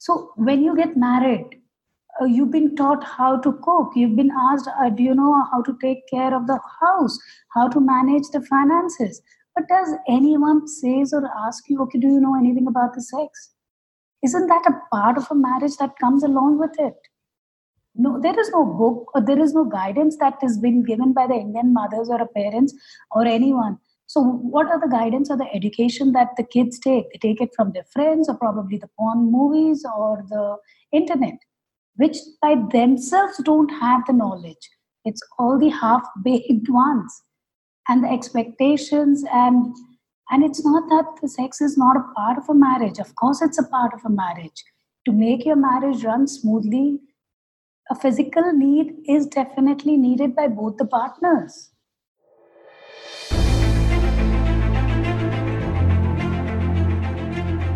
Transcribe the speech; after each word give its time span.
So 0.00 0.32
when 0.36 0.62
you 0.64 0.74
get 0.74 0.96
married, 0.96 1.60
uh, 2.18 2.24
you've 2.24 2.50
been 2.50 2.74
taught 2.74 3.04
how 3.04 3.38
to 3.40 3.52
cook. 3.62 3.92
You've 3.94 4.16
been 4.16 4.30
asked, 4.50 4.66
uh, 4.66 4.88
do 4.88 5.02
you 5.02 5.14
know 5.14 5.44
how 5.52 5.60
to 5.60 5.76
take 5.82 6.08
care 6.08 6.34
of 6.34 6.46
the 6.46 6.58
house, 6.80 7.18
how 7.54 7.68
to 7.68 7.80
manage 7.80 8.28
the 8.32 8.40
finances? 8.40 9.20
But 9.54 9.68
does 9.68 9.92
anyone 10.08 10.66
says 10.66 11.12
or 11.12 11.28
ask 11.46 11.64
you, 11.68 11.82
okay, 11.82 11.98
do 11.98 12.06
you 12.06 12.18
know 12.18 12.34
anything 12.34 12.66
about 12.66 12.94
the 12.94 13.02
sex? 13.02 13.50
Isn't 14.24 14.46
that 14.46 14.64
a 14.66 14.96
part 14.96 15.18
of 15.18 15.26
a 15.30 15.34
marriage 15.34 15.76
that 15.76 15.98
comes 16.00 16.24
along 16.24 16.58
with 16.58 16.78
it? 16.78 16.96
No, 17.94 18.18
there 18.18 18.40
is 18.40 18.48
no 18.52 18.64
book 18.64 19.10
or 19.14 19.20
there 19.20 19.38
is 19.38 19.52
no 19.52 19.66
guidance 19.66 20.16
that 20.16 20.38
has 20.40 20.56
been 20.56 20.82
given 20.82 21.12
by 21.12 21.26
the 21.26 21.34
Indian 21.34 21.74
mothers 21.74 22.08
or 22.08 22.26
parents 22.28 22.72
or 23.10 23.26
anyone. 23.26 23.76
So, 24.10 24.20
what 24.22 24.66
are 24.66 24.80
the 24.80 24.88
guidance 24.88 25.30
or 25.30 25.36
the 25.36 25.46
education 25.54 26.10
that 26.14 26.30
the 26.36 26.42
kids 26.42 26.80
take? 26.80 27.04
They 27.12 27.18
take 27.28 27.40
it 27.40 27.50
from 27.54 27.70
their 27.70 27.84
friends 27.92 28.28
or 28.28 28.36
probably 28.36 28.76
the 28.76 28.88
porn 28.98 29.30
movies 29.30 29.84
or 29.96 30.24
the 30.28 30.56
internet, 30.90 31.38
which 31.94 32.16
by 32.42 32.56
themselves 32.72 33.40
don't 33.44 33.68
have 33.68 34.04
the 34.08 34.12
knowledge. 34.12 34.68
It's 35.04 35.22
all 35.38 35.60
the 35.60 35.68
half 35.68 36.02
baked 36.24 36.68
ones 36.68 37.22
and 37.88 38.02
the 38.02 38.08
expectations 38.08 39.22
and 39.32 39.76
and 40.32 40.42
it's 40.42 40.64
not 40.64 40.88
that 40.88 41.22
the 41.22 41.28
sex 41.28 41.60
is 41.60 41.78
not 41.78 41.96
a 41.96 42.12
part 42.16 42.36
of 42.36 42.48
a 42.48 42.54
marriage 42.54 42.98
of 42.98 43.14
course 43.14 43.40
it's 43.42 43.58
a 43.58 43.68
part 43.68 43.94
of 43.94 44.04
a 44.04 44.10
marriage 44.10 44.62
to 45.06 45.12
make 45.12 45.46
your 45.46 45.56
marriage 45.56 46.04
run 46.04 46.28
smoothly 46.28 47.00
a 47.90 47.94
physical 47.94 48.52
need 48.52 48.92
is 49.08 49.26
definitely 49.26 49.96
needed 49.96 50.36
by 50.36 50.46
both 50.46 50.76
the 50.76 50.86
partners 50.86 51.69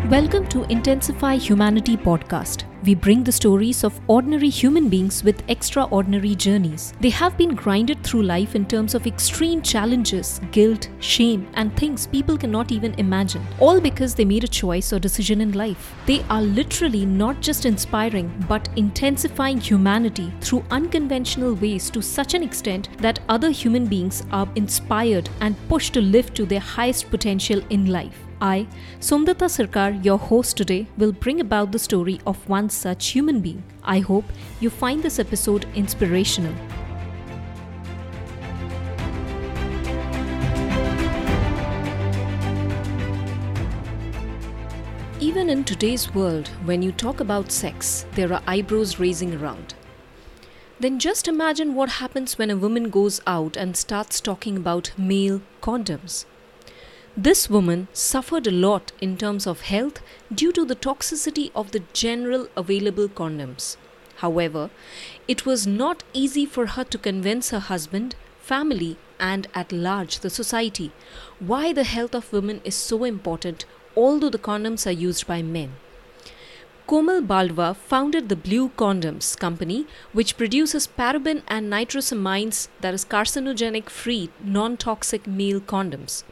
Welcome 0.09 0.47
to 0.49 0.65
Intensify 0.65 1.37
Humanity 1.37 1.97
podcast. 1.97 2.65
We 2.83 2.93
bring 2.93 3.23
the 3.23 3.31
stories 3.31 3.83
of 3.83 3.99
ordinary 4.05 4.49
human 4.49 4.87
beings 4.87 5.23
with 5.23 5.41
extraordinary 5.49 6.35
journeys. 6.35 6.93
They 6.99 7.09
have 7.09 7.35
been 7.39 7.55
grinded 7.55 8.03
through 8.03 8.21
life 8.21 8.53
in 8.53 8.67
terms 8.67 8.93
of 8.93 9.07
extreme 9.07 9.63
challenges, 9.63 10.39
guilt, 10.51 10.89
shame, 10.99 11.47
and 11.55 11.75
things 11.75 12.05
people 12.05 12.37
cannot 12.37 12.71
even 12.71 12.93
imagine. 12.99 13.43
All 13.59 13.81
because 13.81 14.13
they 14.13 14.25
made 14.25 14.43
a 14.43 14.47
choice 14.47 14.93
or 14.93 14.99
decision 14.99 15.41
in 15.41 15.53
life. 15.53 15.95
They 16.05 16.23
are 16.29 16.43
literally 16.43 17.07
not 17.07 17.41
just 17.41 17.65
inspiring, 17.65 18.31
but 18.47 18.69
intensifying 18.75 19.59
humanity 19.59 20.31
through 20.39 20.65
unconventional 20.69 21.55
ways 21.55 21.89
to 21.89 22.03
such 22.03 22.35
an 22.35 22.43
extent 22.43 22.89
that 22.99 23.21
other 23.27 23.49
human 23.49 23.87
beings 23.87 24.21
are 24.31 24.47
inspired 24.53 25.31
and 25.41 25.55
pushed 25.67 25.95
to 25.95 26.01
live 26.01 26.31
to 26.35 26.45
their 26.45 26.59
highest 26.59 27.09
potential 27.09 27.59
in 27.71 27.87
life. 27.87 28.24
I, 28.41 28.67
Somdata 28.99 29.49
Sarkar, 29.49 30.03
your 30.03 30.17
host 30.17 30.57
today, 30.57 30.87
will 30.97 31.11
bring 31.11 31.39
about 31.39 31.71
the 31.71 31.79
story 31.79 32.19
of 32.27 32.47
one 32.49 32.69
such 32.69 33.07
human 33.07 33.41
being. 33.41 33.63
I 33.83 33.99
hope 33.99 34.25
you 34.59 34.69
find 34.69 35.01
this 35.01 35.19
episode 35.19 35.65
inspirational. 35.75 36.53
Even 45.19 45.49
in 45.49 45.63
today's 45.63 46.13
world, 46.13 46.49
when 46.65 46.81
you 46.81 46.91
talk 46.91 47.19
about 47.19 47.51
sex, 47.51 48.05
there 48.15 48.31
are 48.33 48.43
eyebrows 48.45 48.99
raising 48.99 49.33
around. 49.33 49.73
Then 50.79 50.99
just 50.99 51.29
imagine 51.29 51.73
what 51.73 51.89
happens 51.89 52.37
when 52.37 52.49
a 52.49 52.57
woman 52.57 52.89
goes 52.89 53.21
out 53.25 53.55
and 53.55 53.77
starts 53.77 54.19
talking 54.19 54.57
about 54.57 54.91
male 54.97 55.41
condoms. 55.61 56.25
This 57.17 57.49
woman 57.49 57.87
suffered 57.93 58.45
a 58.45 58.51
lot 58.51 58.91
in 58.99 59.15
terms 59.15 59.47
of 59.47 59.61
health 59.61 60.01
due 60.33 60.51
to 60.51 60.65
the 60.65 60.75
toxicity 60.75 61.49
of 61.55 61.71
the 61.71 61.81
general 61.93 62.49
available 62.57 63.07
condoms. 63.07 63.77
However, 64.17 64.69
it 65.25 65.45
was 65.45 65.65
not 65.65 66.03
easy 66.11 66.45
for 66.45 66.65
her 66.65 66.83
to 66.83 66.97
convince 66.97 67.51
her 67.51 67.59
husband, 67.59 68.15
family, 68.41 68.97
and 69.17 69.47
at 69.53 69.71
large 69.71 70.19
the 70.19 70.29
society 70.29 70.91
why 71.39 71.71
the 71.71 71.85
health 71.85 72.13
of 72.13 72.33
women 72.33 72.59
is 72.65 72.75
so 72.75 73.05
important, 73.05 73.63
although 73.95 74.29
the 74.29 74.37
condoms 74.37 74.85
are 74.85 75.01
used 75.07 75.25
by 75.25 75.41
men. 75.41 75.77
Komal 76.85 77.21
Baldwa 77.21 77.77
founded 77.77 78.27
the 78.27 78.35
Bleu 78.35 78.71
Condoms 78.77 79.39
company, 79.39 79.87
which 80.11 80.35
produces 80.35 80.85
paraben 80.85 81.43
and 81.47 81.71
nitrosamines, 81.71 82.67
that 82.81 82.93
is 82.93 83.05
carcinogenic 83.05 83.89
free, 83.89 84.29
non 84.43 84.75
toxic 84.75 85.25
male 85.25 85.61
condoms. 85.61 86.25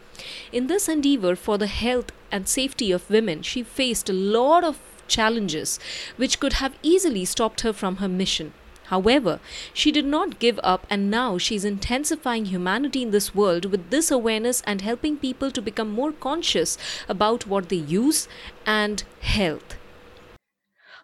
In 0.51 0.67
this 0.67 0.87
endeavor 0.87 1.35
for 1.35 1.57
the 1.57 1.67
health 1.67 2.11
and 2.31 2.47
safety 2.47 2.91
of 2.91 3.09
women, 3.09 3.41
she 3.41 3.63
faced 3.63 4.09
a 4.09 4.13
lot 4.13 4.63
of 4.63 4.79
challenges 5.07 5.79
which 6.15 6.39
could 6.39 6.53
have 6.53 6.77
easily 6.81 7.25
stopped 7.25 7.61
her 7.61 7.73
from 7.73 7.97
her 7.97 8.07
mission. 8.07 8.53
However, 8.87 9.39
she 9.73 9.91
did 9.91 10.05
not 10.05 10.39
give 10.39 10.59
up, 10.63 10.85
and 10.89 11.09
now 11.09 11.37
she 11.37 11.55
is 11.55 11.65
intensifying 11.65 12.45
humanity 12.45 13.01
in 13.01 13.11
this 13.11 13.33
world 13.33 13.65
with 13.65 13.89
this 13.89 14.11
awareness 14.11 14.61
and 14.67 14.81
helping 14.81 15.17
people 15.17 15.51
to 15.51 15.61
become 15.61 15.89
more 15.89 16.11
conscious 16.11 16.77
about 17.07 17.47
what 17.47 17.69
they 17.69 17.77
use 17.77 18.27
and 18.65 19.03
health. 19.21 19.77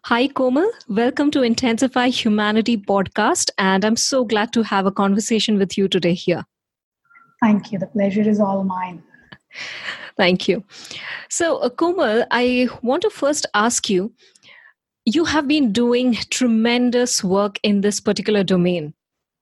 Hi, 0.05 0.27
Komal. 0.27 0.71
Welcome 0.87 1.31
to 1.31 1.41
Intensify 1.41 2.09
Humanity 2.09 2.77
podcast. 2.77 3.49
And 3.57 3.83
I'm 3.83 3.97
so 3.97 4.23
glad 4.23 4.53
to 4.53 4.63
have 4.63 4.85
a 4.85 4.91
conversation 4.91 5.57
with 5.57 5.77
you 5.77 5.87
today 5.87 6.13
here. 6.13 6.45
Thank 7.41 7.71
you. 7.71 7.79
The 7.79 7.87
pleasure 7.87 8.27
is 8.27 8.39
all 8.39 8.63
mine. 8.63 9.03
Thank 10.17 10.47
you. 10.47 10.63
So, 11.29 11.57
uh, 11.59 12.25
I 12.31 12.69
want 12.81 13.03
to 13.03 13.09
first 13.09 13.45
ask 13.53 13.89
you 13.89 14.13
you 15.05 15.25
have 15.25 15.47
been 15.47 15.71
doing 15.71 16.13
tremendous 16.29 17.23
work 17.23 17.59
in 17.63 17.81
this 17.81 17.99
particular 17.99 18.43
domain. 18.43 18.93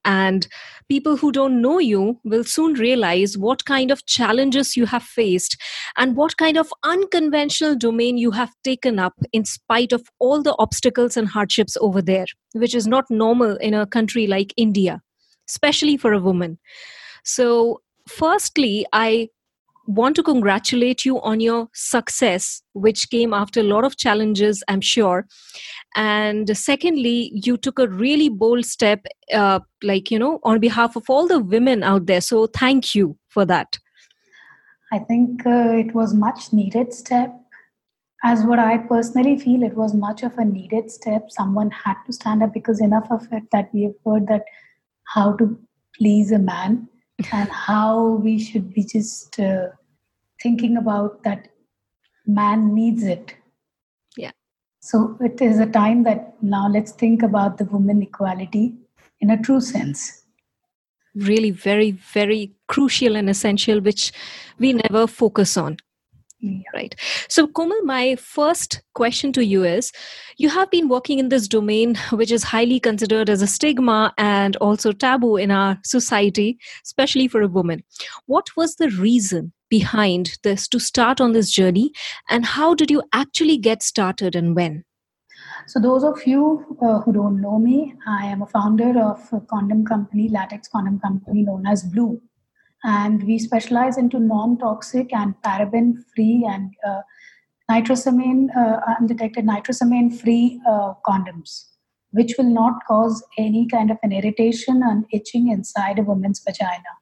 And 0.06 0.48
people 0.88 1.18
who 1.18 1.34
don't 1.34 1.62
know 1.62 1.80
you 1.80 2.18
will 2.24 2.46
soon 2.46 2.76
realize 2.76 3.38
what 3.38 3.66
kind 3.66 3.92
of 3.92 4.06
challenges 4.06 4.78
you 4.78 4.86
have 4.86 5.04
faced 5.04 5.58
and 5.98 6.16
what 6.16 6.38
kind 6.38 6.58
of 6.58 6.72
unconventional 6.84 7.76
domain 7.76 8.18
you 8.18 8.32
have 8.32 8.54
taken 8.64 9.00
up 9.00 9.14
in 9.34 9.44
spite 9.44 9.92
of 9.92 10.08
all 10.20 10.42
the 10.42 10.56
obstacles 10.60 11.18
and 11.18 11.28
hardships 11.28 11.76
over 11.82 12.02
there, 12.02 12.26
which 12.54 12.74
is 12.74 12.88
not 12.88 13.04
normal 13.10 13.58
in 13.58 13.74
a 13.74 13.86
country 13.86 14.28
like 14.28 14.54
India, 14.56 15.02
especially 15.50 15.98
for 15.98 16.14
a 16.14 16.22
woman. 16.22 16.58
So, 17.26 17.82
firstly, 18.08 18.86
I 18.94 19.28
want 19.88 20.16
to 20.18 20.24
congratulate 20.24 21.06
you 21.06 21.20
on 21.22 21.40
your 21.40 21.70
success, 21.74 22.62
which 22.74 23.10
came 23.10 23.34
after 23.34 23.62
a 23.62 23.64
lot 23.64 23.86
of 23.86 23.98
challenges, 23.98 24.64
I'm 24.68 24.82
sure. 24.82 25.26
And 25.96 26.56
secondly, 26.56 27.32
you 27.34 27.58
took 27.58 27.80
a 27.80 27.88
really 27.88 28.30
bold 28.30 28.66
step, 28.66 29.06
uh, 29.34 29.62
like, 29.82 30.12
you 30.12 30.20
know, 30.20 30.40
on 30.44 30.60
behalf 30.60 30.96
of 30.96 31.10
all 31.10 31.28
the 31.28 31.40
women 31.40 31.84
out 31.84 32.06
there. 32.06 32.22
So 32.22 32.48
thank 32.48 32.94
you 32.94 33.18
for 33.30 33.46
that. 33.46 33.80
I 34.92 35.00
think 35.00 35.46
uh, 35.46 35.74
it 35.76 35.96
was 35.96 36.14
much 36.14 36.54
needed 36.54 36.94
step. 36.94 37.34
As 38.24 38.44
what 38.44 38.60
I 38.60 38.78
personally 38.78 39.38
feel, 39.38 39.64
it 39.64 39.76
was 39.76 39.94
much 39.94 40.24
of 40.24 40.38
a 40.38 40.46
needed 40.46 40.92
step. 40.92 41.30
Someone 41.30 41.72
had 41.72 41.96
to 42.08 42.14
stand 42.14 42.44
up 42.44 42.54
because 42.54 42.82
enough 42.82 43.08
of 43.12 43.28
it 43.32 43.44
that 43.52 43.70
we 43.74 43.84
have 43.84 43.96
heard 44.06 44.28
that 44.28 44.44
how 45.06 45.34
to 45.38 45.58
please 45.96 46.32
a 46.32 46.40
man 46.40 46.90
and 47.32 47.50
how 47.50 48.20
we 48.24 48.40
should 48.40 48.74
be 48.74 48.84
just 48.84 49.40
uh, 49.40 49.68
thinking 50.42 50.78
about 50.78 51.24
that 51.24 51.50
man 52.26 52.74
needs 52.76 53.04
it. 53.04 53.36
Yeah. 54.16 54.32
So 54.80 55.18
it 55.22 55.42
is 55.42 55.60
a 55.60 55.66
time 55.66 56.04
that 56.04 56.42
now 56.42 56.68
let's 56.68 56.92
think 56.92 57.24
about 57.24 57.58
the 57.58 57.66
woman 57.66 58.02
equality 58.02 58.76
in 59.20 59.30
a 59.30 59.42
true 59.42 59.62
sense. 59.62 60.24
Really 61.16 61.52
very 61.52 61.92
very 61.92 62.54
crucial 62.68 63.16
and 63.16 63.30
essential 63.30 63.82
which 63.82 64.12
we 64.60 64.74
never 64.74 65.08
focus 65.08 65.58
on. 65.58 65.78
Right. 66.74 66.96
So, 67.30 67.48
Komal, 67.48 67.82
my 67.84 68.16
first 68.16 68.84
question 68.94 69.34
to 69.34 69.44
you 69.44 69.64
is 69.64 69.92
you 70.38 70.50
have 70.50 70.70
been 70.70 70.88
working 70.88 71.18
in 71.18 71.30
this 71.30 71.48
domain, 71.48 71.96
which 72.12 72.32
is 72.32 72.44
highly 72.44 72.80
considered 72.80 73.28
as 73.28 73.42
a 73.42 73.48
stigma 73.48 74.14
and 74.20 74.56
also 74.58 74.92
taboo 74.92 75.38
in 75.38 75.50
our 75.50 75.80
society, 75.84 76.60
especially 76.86 77.28
for 77.28 77.42
a 77.42 77.48
woman. 77.48 77.84
What 78.28 78.56
was 78.56 78.76
the 78.76 78.90
reason 78.92 79.52
behind 79.70 80.38
this 80.44 80.68
to 80.70 80.80
start 80.80 81.20
on 81.20 81.34
this 81.34 81.50
journey, 81.50 81.92
and 82.30 82.46
how 82.46 82.76
did 82.76 82.92
you 82.92 83.02
actually 83.14 83.58
get 83.58 83.82
started 83.82 84.36
and 84.36 84.56
when? 84.56 84.84
So, 85.66 85.80
those 85.80 86.04
of 86.04 86.26
you 86.28 86.78
uh, 86.84 87.00
who 87.00 87.14
don't 87.14 87.42
know 87.42 87.58
me, 87.58 87.96
I 88.08 88.26
am 88.26 88.44
a 88.44 88.48
founder 88.48 89.00
of 89.02 89.28
a 89.34 89.40
condom 89.42 89.86
company, 89.86 90.30
latex 90.30 90.68
condom 90.68 91.00
company 91.00 91.42
known 91.42 91.66
as 91.66 91.82
Bleu 91.84 92.22
and 92.84 93.24
we 93.24 93.40
specialize 93.40 93.98
into 93.98 94.20
non-toxic 94.20 95.14
and 95.14 95.34
paraben-free 95.44 96.48
and 96.50 96.74
uh, 96.88 97.02
nitrosamine 97.70 98.48
uh, 98.56 98.80
undetected 99.00 99.46
nitrosamine-free 99.46 100.62
uh, 100.68 100.94
condoms, 101.06 101.66
which 102.12 102.34
will 102.38 102.50
not 102.50 102.74
cause 102.88 103.24
any 103.38 103.68
kind 103.68 103.92
of 103.92 103.98
an 104.04 104.12
irritation 104.12 104.82
and 104.84 105.06
itching 105.12 105.50
inside 105.50 106.00
a 106.00 106.04
woman's 106.04 106.40
vagina. 106.40 106.94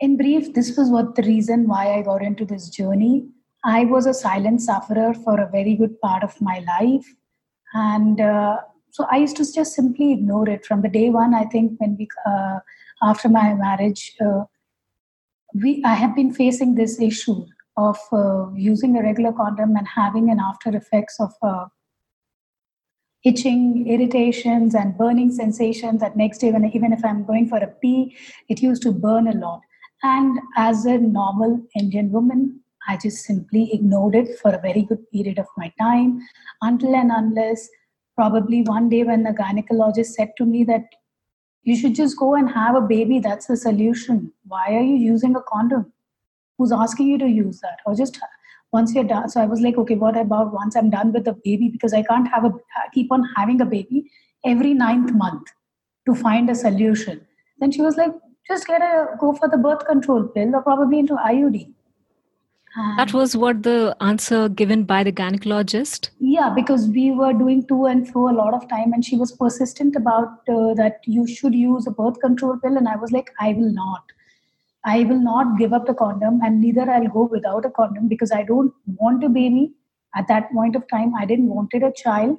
In 0.00 0.16
brief, 0.16 0.54
this 0.54 0.76
was 0.76 0.90
what 0.90 1.14
the 1.14 1.22
reason 1.22 1.66
why 1.66 1.94
I 1.94 2.02
got 2.02 2.22
into 2.22 2.44
this 2.44 2.68
journey. 2.68 3.26
I 3.64 3.84
was 3.84 4.06
a 4.06 4.14
silent 4.14 4.60
sufferer 4.60 5.14
for 5.14 5.40
a 5.40 5.50
very 5.50 5.74
good 5.74 6.00
part 6.00 6.22
of 6.22 6.40
my 6.40 6.58
life. 6.60 7.06
and 7.74 8.20
uh, 8.20 8.58
so 8.90 9.06
I 9.10 9.18
used 9.18 9.36
to 9.36 9.52
just 9.52 9.74
simply 9.74 10.12
ignore 10.12 10.48
it 10.48 10.64
from 10.64 10.82
the 10.82 10.88
day 10.88 11.10
one. 11.10 11.34
I 11.34 11.44
think 11.44 11.78
when 11.78 11.96
we 11.98 12.08
uh, 12.26 12.58
after 13.02 13.28
my 13.28 13.54
marriage, 13.54 14.16
uh, 14.20 14.44
we 15.54 15.82
I 15.84 15.94
have 15.94 16.14
been 16.14 16.32
facing 16.32 16.74
this 16.74 17.00
issue 17.00 17.46
of 17.76 17.98
uh, 18.12 18.50
using 18.54 18.96
a 18.96 19.02
regular 19.02 19.32
condom 19.32 19.76
and 19.76 19.86
having 19.86 20.30
an 20.30 20.40
after 20.40 20.76
effects 20.76 21.20
of 21.20 21.32
uh, 21.42 21.66
itching, 23.24 23.86
irritations, 23.86 24.74
and 24.74 24.96
burning 24.98 25.30
sensations. 25.30 26.00
That 26.00 26.16
next 26.16 26.38
day, 26.38 26.50
when 26.50 26.64
even 26.66 26.92
if 26.92 27.04
I'm 27.04 27.24
going 27.24 27.48
for 27.48 27.58
a 27.58 27.66
pee, 27.66 28.16
it 28.48 28.62
used 28.62 28.82
to 28.82 28.92
burn 28.92 29.28
a 29.28 29.36
lot. 29.36 29.60
And 30.02 30.38
as 30.56 30.84
a 30.84 30.98
normal 30.98 31.60
Indian 31.74 32.10
woman, 32.10 32.60
I 32.88 32.96
just 32.96 33.24
simply 33.24 33.70
ignored 33.72 34.14
it 34.14 34.38
for 34.38 34.50
a 34.50 34.60
very 34.60 34.82
good 34.82 35.10
period 35.10 35.38
of 35.38 35.46
my 35.56 35.72
time 35.78 36.20
until 36.62 36.94
and 36.94 37.10
unless 37.12 37.68
probably 38.16 38.62
one 38.62 38.88
day 38.88 39.04
when 39.04 39.22
the 39.22 39.30
gynecologist 39.30 40.06
said 40.06 40.30
to 40.38 40.44
me 40.44 40.64
that 40.64 40.84
you 41.68 41.76
should 41.76 41.94
just 41.94 42.16
go 42.18 42.34
and 42.34 42.50
have 42.50 42.74
a 42.74 42.80
baby, 42.80 43.18
that's 43.18 43.46
the 43.46 43.56
solution. 43.56 44.32
Why 44.46 44.66
are 44.74 44.82
you 44.90 44.96
using 44.96 45.36
a 45.36 45.42
condom? 45.42 45.92
Who's 46.56 46.72
asking 46.72 47.08
you 47.08 47.18
to 47.18 47.28
use 47.28 47.60
that? 47.60 47.80
Or 47.84 47.94
just 47.94 48.18
once 48.72 48.94
you're 48.94 49.04
done. 49.04 49.28
So 49.28 49.42
I 49.42 49.44
was 49.44 49.60
like, 49.60 49.76
okay, 49.76 49.94
what 49.94 50.16
about 50.16 50.54
once 50.54 50.76
I'm 50.76 50.88
done 50.88 51.12
with 51.12 51.24
the 51.24 51.34
baby? 51.44 51.68
Because 51.68 51.92
I 51.92 52.02
can't 52.02 52.28
have 52.28 52.46
a 52.46 52.52
keep 52.94 53.12
on 53.12 53.22
having 53.36 53.60
a 53.60 53.66
baby 53.66 54.10
every 54.46 54.72
ninth 54.72 55.12
month 55.12 55.48
to 56.06 56.14
find 56.14 56.48
a 56.48 56.54
solution. 56.54 57.20
Then 57.58 57.70
she 57.70 57.82
was 57.82 57.98
like, 57.98 58.12
just 58.46 58.66
get 58.66 58.80
a 58.80 59.16
go 59.20 59.34
for 59.34 59.48
the 59.48 59.58
birth 59.58 59.86
control 59.86 60.24
pill 60.24 60.56
or 60.56 60.62
probably 60.62 61.00
into 61.00 61.16
IUD. 61.16 61.74
That 62.96 63.12
was 63.12 63.36
what 63.36 63.62
the 63.62 63.96
answer 64.00 64.48
given 64.48 64.84
by 64.84 65.02
the 65.02 65.12
gynecologist? 65.12 66.10
Yeah, 66.20 66.52
because 66.54 66.88
we 66.88 67.10
were 67.10 67.32
doing 67.32 67.66
to 67.68 67.86
and 67.86 68.08
fro 68.08 68.30
a 68.30 68.36
lot 68.36 68.54
of 68.54 68.68
time, 68.68 68.92
and 68.92 69.04
she 69.04 69.16
was 69.16 69.32
persistent 69.32 69.96
about 69.96 70.48
uh, 70.48 70.74
that 70.74 71.00
you 71.04 71.26
should 71.26 71.54
use 71.54 71.86
a 71.86 71.90
birth 71.90 72.20
control 72.20 72.58
pill. 72.58 72.76
And 72.76 72.88
I 72.88 72.96
was 72.96 73.10
like, 73.10 73.30
I 73.40 73.52
will 73.52 73.72
not. 73.72 74.04
I 74.84 75.04
will 75.04 75.20
not 75.20 75.58
give 75.58 75.72
up 75.72 75.86
the 75.86 75.94
condom, 75.94 76.40
and 76.42 76.60
neither 76.60 76.88
I'll 76.90 77.08
go 77.08 77.24
without 77.24 77.64
a 77.64 77.70
condom 77.70 78.06
because 78.08 78.30
I 78.30 78.42
don't 78.44 78.72
want 78.86 79.24
a 79.24 79.28
baby. 79.28 79.72
At 80.14 80.28
that 80.28 80.50
point 80.52 80.76
of 80.76 80.88
time, 80.88 81.14
I 81.14 81.24
didn't 81.24 81.48
wanted 81.48 81.82
a 81.82 81.92
child. 81.92 82.38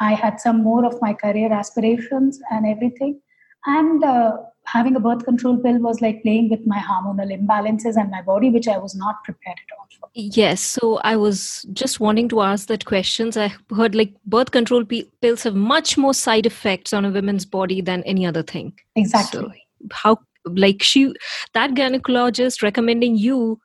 I 0.00 0.14
had 0.14 0.40
some 0.40 0.62
more 0.62 0.84
of 0.84 1.00
my 1.00 1.14
career 1.14 1.52
aspirations 1.52 2.40
and 2.50 2.66
everything. 2.66 3.20
And 3.64 4.04
uh, 4.04 4.36
having 4.66 4.96
a 4.96 5.00
birth 5.00 5.24
control 5.24 5.56
pill 5.56 5.78
was 5.78 6.00
like 6.00 6.22
playing 6.22 6.50
with 6.50 6.66
my 6.66 6.78
hormonal 6.78 7.32
imbalances 7.32 7.96
and 7.96 8.10
my 8.10 8.22
body, 8.22 8.50
which 8.50 8.68
I 8.68 8.78
was 8.78 8.94
not 8.94 9.22
prepared 9.24 9.56
at 9.58 9.78
all 9.78 9.86
for. 9.98 10.08
Yes. 10.14 10.60
So 10.60 10.96
I 10.98 11.16
was 11.16 11.66
just 11.72 12.00
wanting 12.00 12.28
to 12.30 12.40
ask 12.40 12.68
that 12.68 12.84
questions. 12.84 13.36
I 13.36 13.52
heard 13.74 13.94
like 13.94 14.12
birth 14.24 14.50
control 14.50 14.84
p- 14.84 15.10
pills 15.20 15.44
have 15.44 15.54
much 15.54 15.96
more 15.96 16.14
side 16.14 16.46
effects 16.46 16.92
on 16.92 17.04
a 17.04 17.10
woman's 17.10 17.46
body 17.46 17.80
than 17.80 18.02
any 18.02 18.26
other 18.26 18.42
thing. 18.42 18.72
Exactly. 18.96 19.40
So 19.40 19.52
how 19.92 20.18
like 20.44 20.82
she 20.82 21.12
that 21.54 21.70
gynecologist 21.72 22.62
recommending 22.62 23.16
you 23.16 23.60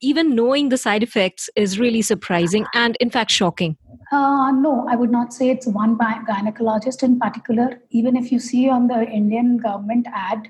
even 0.00 0.34
knowing 0.34 0.68
the 0.68 0.76
side 0.76 1.02
effects 1.02 1.50
is 1.56 1.78
really 1.78 2.02
surprising 2.02 2.66
and 2.74 2.96
in 3.00 3.10
fact 3.10 3.30
shocking. 3.30 3.76
Uh, 4.10 4.50
no 4.50 4.86
i 4.88 4.96
would 4.96 5.10
not 5.10 5.32
say 5.32 5.50
it's 5.50 5.66
one 5.66 5.96
gynecologist 5.98 7.02
in 7.02 7.18
particular. 7.18 7.80
Even 7.90 8.16
if 8.16 8.30
you 8.30 8.38
see 8.38 8.68
on 8.68 8.86
the 8.88 9.04
indian 9.04 9.56
government 9.58 10.06
ad 10.12 10.48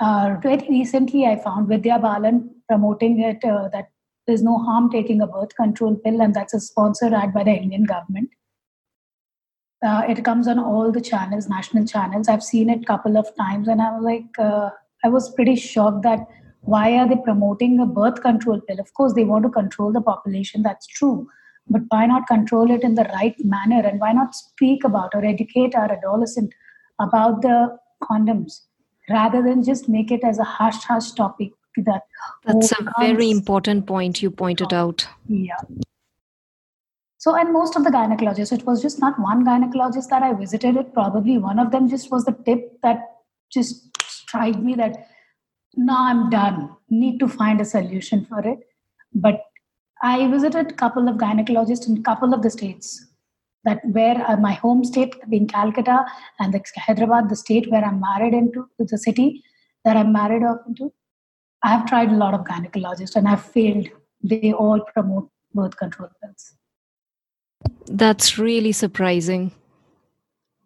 uh, 0.00 0.36
very 0.42 0.66
recently 0.68 1.26
i 1.26 1.36
found 1.36 1.68
vidya 1.68 1.98
balan 1.98 2.50
promoting 2.68 3.20
it 3.20 3.44
uh, 3.44 3.68
that 3.68 3.90
there's 4.26 4.42
no 4.42 4.58
harm 4.58 4.90
taking 4.90 5.20
a 5.20 5.26
birth 5.26 5.54
control 5.56 5.94
pill 5.96 6.20
and 6.20 6.34
that's 6.34 6.54
a 6.54 6.60
sponsored 6.60 7.12
ad 7.12 7.32
by 7.34 7.44
the 7.44 7.50
indian 7.52 7.84
government. 7.84 8.30
Uh, 9.84 10.02
it 10.08 10.24
comes 10.24 10.48
on 10.48 10.58
all 10.58 10.90
the 10.90 11.00
channels 11.00 11.48
national 11.48 11.86
channels. 11.86 12.28
I've 12.28 12.42
seen 12.42 12.70
it 12.70 12.82
a 12.82 12.86
couple 12.86 13.18
of 13.18 13.28
times 13.36 13.68
and 13.68 13.82
i 13.82 13.90
was 13.90 14.04
like 14.04 14.38
uh, 14.38 14.70
i 15.04 15.08
was 15.08 15.32
pretty 15.34 15.56
shocked 15.56 16.02
that 16.02 16.26
why 16.66 16.98
are 16.98 17.08
they 17.08 17.16
promoting 17.16 17.78
a 17.80 17.86
birth 17.86 18.20
control 18.22 18.60
pill? 18.60 18.80
Of 18.80 18.92
course 18.94 19.14
they 19.14 19.24
want 19.24 19.44
to 19.44 19.50
control 19.50 19.92
the 19.92 20.00
population 20.00 20.62
that's 20.62 20.86
true. 20.86 21.28
But 21.68 21.82
why 21.88 22.06
not 22.06 22.26
control 22.26 22.70
it 22.70 22.82
in 22.82 22.94
the 22.94 23.04
right 23.14 23.34
manner? 23.44 23.86
And 23.86 24.00
why 24.00 24.12
not 24.12 24.34
speak 24.34 24.84
about 24.84 25.14
or 25.14 25.24
educate 25.24 25.74
our 25.74 25.90
adolescent 25.90 26.52
about 27.00 27.42
the 27.42 27.78
condoms 28.02 28.60
rather 29.08 29.42
than 29.42 29.62
just 29.62 29.88
make 29.88 30.10
it 30.10 30.24
as 30.24 30.38
a 30.38 30.44
hush 30.44 30.82
hush 30.84 31.12
topic 31.12 31.52
that 31.84 32.02
that's 32.44 32.72
a 32.72 32.92
very 32.98 33.30
important 33.30 33.86
point 33.86 34.22
you 34.22 34.30
pointed 34.30 34.72
out. 34.72 35.06
Yeah. 35.28 35.60
So 37.18 37.34
and 37.36 37.52
most 37.52 37.76
of 37.76 37.84
the 37.84 37.90
gynecologists 37.90 38.52
it 38.52 38.64
was 38.64 38.80
just 38.80 39.00
not 39.00 39.18
one 39.18 39.44
gynecologist 39.44 40.08
that 40.10 40.22
i 40.22 40.32
visited 40.32 40.76
it 40.76 40.94
probably 40.94 41.38
one 41.38 41.58
of 41.58 41.72
them 41.72 41.88
just 41.88 42.10
was 42.10 42.24
the 42.24 42.36
tip 42.46 42.80
that 42.82 43.00
just 43.50 43.90
struck 44.08 44.58
me 44.60 44.74
that 44.76 45.08
now 45.76 46.06
i'm 46.08 46.30
done. 46.30 46.70
Need 46.88 47.18
to 47.20 47.28
find 47.28 47.60
a 47.60 47.64
solution 47.64 48.24
for 48.24 48.40
it. 48.46 48.60
But 49.14 49.40
i 50.02 50.28
visited 50.28 50.70
a 50.70 50.74
couple 50.74 51.08
of 51.08 51.16
gynecologists 51.16 51.88
in 51.88 51.98
a 51.98 52.02
couple 52.02 52.34
of 52.34 52.42
the 52.42 52.50
states 52.50 53.06
that 53.64 53.80
where 53.92 54.18
uh, 54.30 54.36
my 54.36 54.52
home 54.52 54.84
state 54.84 55.14
being 55.30 55.46
calcutta 55.46 56.04
and 56.38 56.52
the 56.52 56.60
hyderabad 56.86 57.28
the 57.30 57.36
state 57.36 57.70
where 57.70 57.84
i'm 57.84 58.00
married 58.00 58.34
into 58.34 58.66
the 58.78 58.98
city 58.98 59.42
that 59.84 59.96
i'm 59.96 60.12
married 60.12 60.42
off 60.42 60.58
into. 60.66 60.92
I 61.62 61.70
have 61.70 61.86
tried 61.86 62.10
a 62.10 62.16
lot 62.16 62.34
of 62.34 62.44
gynecologists 62.44 63.16
and 63.16 63.28
i've 63.28 63.44
failed. 63.44 63.88
They 64.22 64.52
all 64.52 64.80
promote 64.92 65.30
birth 65.54 65.76
control 65.76 66.10
pills. 66.22 66.54
That's 67.86 68.38
really 68.38 68.72
surprising 68.72 69.52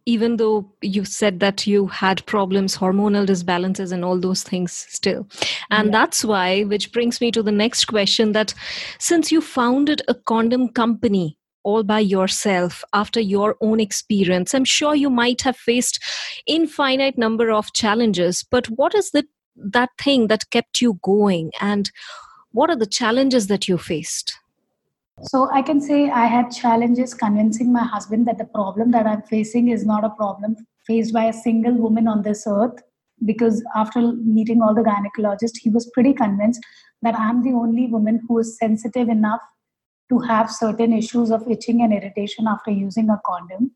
even 0.07 0.37
though 0.37 0.71
you 0.81 1.05
said 1.05 1.41
that 1.41 1.67
you 1.67 1.87
had 1.87 2.25
problems 2.27 2.77
hormonal 2.77 3.27
disbalances 3.27 3.93
and 3.93 4.05
all 4.05 4.19
those 4.19 4.43
things 4.43 4.73
still. 4.73 5.27
And 5.71 5.87
yeah. 5.87 5.93
that's 5.93 6.25
why 6.25 6.63
which 6.63 6.93
brings 6.93 7.21
me 7.21 7.31
to 7.33 7.43
the 7.43 7.53
next 7.53 7.87
question 7.87 8.33
that 8.33 8.55
since 8.99 9.31
you 9.31 9.41
founded 9.41 10.03
a 10.09 10.15
condom 10.15 10.69
company 10.69 11.37
all 11.63 11.83
by 11.83 12.01
yourself 12.01 12.83
after 12.95 13.21
your 13.21 13.55
own 13.61 13.81
experience 13.81 14.55
i'm 14.55 14.65
sure 14.65 14.95
you 14.95 15.11
might 15.11 15.43
have 15.43 15.55
faced 15.55 16.03
infinite 16.47 17.19
number 17.19 17.51
of 17.51 17.71
challenges 17.75 18.43
but 18.51 18.67
what 18.71 18.95
is 18.95 19.11
the 19.11 19.27
that 19.57 19.91
thing 19.99 20.29
that 20.29 20.51
kept 20.51 20.81
you 20.81 20.99
going? 21.03 21.53
And 21.61 21.91
what 22.53 22.71
are 22.71 22.77
the 22.77 22.87
challenges 22.87 23.47
that 23.49 23.69
you 23.69 23.79
faced 23.79 24.37
so 25.23 25.51
I 25.53 25.63
can 25.63 25.81
say 25.81 26.11
I 26.11 26.27
had 26.27 26.51
challenges 26.51 27.15
convincing 27.15 27.73
my 27.73 27.85
husband 27.85 28.27
that 28.27 28.39
the 28.39 28.45
problem 28.45 28.91
that 28.93 29.07
I'm 29.07 29.23
facing 29.23 29.69
is 29.69 29.85
not 29.85 30.05
a 30.05 30.11
problem 30.11 30.57
faced 30.87 31.13
by 31.13 31.25
a 31.25 31.33
single 31.33 31.75
woman 31.75 32.09
on 32.09 32.23
this 32.23 32.47
earth. 32.47 32.83
Because 33.25 33.63
after 33.77 34.13
meeting 34.13 34.63
all 34.63 34.75
the 34.75 34.83
gynecologists, 34.83 35.59
he 35.61 35.69
was 35.69 35.91
pretty 35.93 36.15
convinced 36.15 36.65
that 37.03 37.15
I'm 37.19 37.43
the 37.43 37.53
only 37.53 37.87
woman 37.87 38.21
who 38.27 38.39
is 38.39 38.57
sensitive 38.57 39.09
enough 39.09 39.43
to 40.09 40.19
have 40.21 40.51
certain 40.51 40.93
issues 40.93 41.31
of 41.31 41.49
itching 41.49 41.83
and 41.83 41.93
irritation 41.93 42.47
after 42.49 42.71
using 42.71 43.11
a 43.11 43.21
condom. 43.27 43.73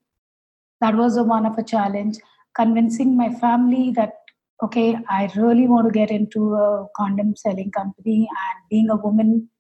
That 0.80 0.96
was 0.96 1.16
a 1.16 1.22
one 1.22 1.46
of 1.46 1.58
a 1.58 1.62
challenge. 1.62 2.16
Convincing 2.56 3.16
my 3.16 3.34
family 3.34 3.92
that 3.96 4.14
okay, 4.62 4.96
I 5.10 5.30
really 5.36 5.66
want 5.66 5.86
to 5.86 5.92
get 5.92 6.10
into 6.10 6.54
a 6.54 6.86
condom 6.96 7.36
selling 7.36 7.70
company 7.70 8.28
and 8.30 8.68
being 8.70 8.88
a 8.88 8.96
woman 8.96 9.50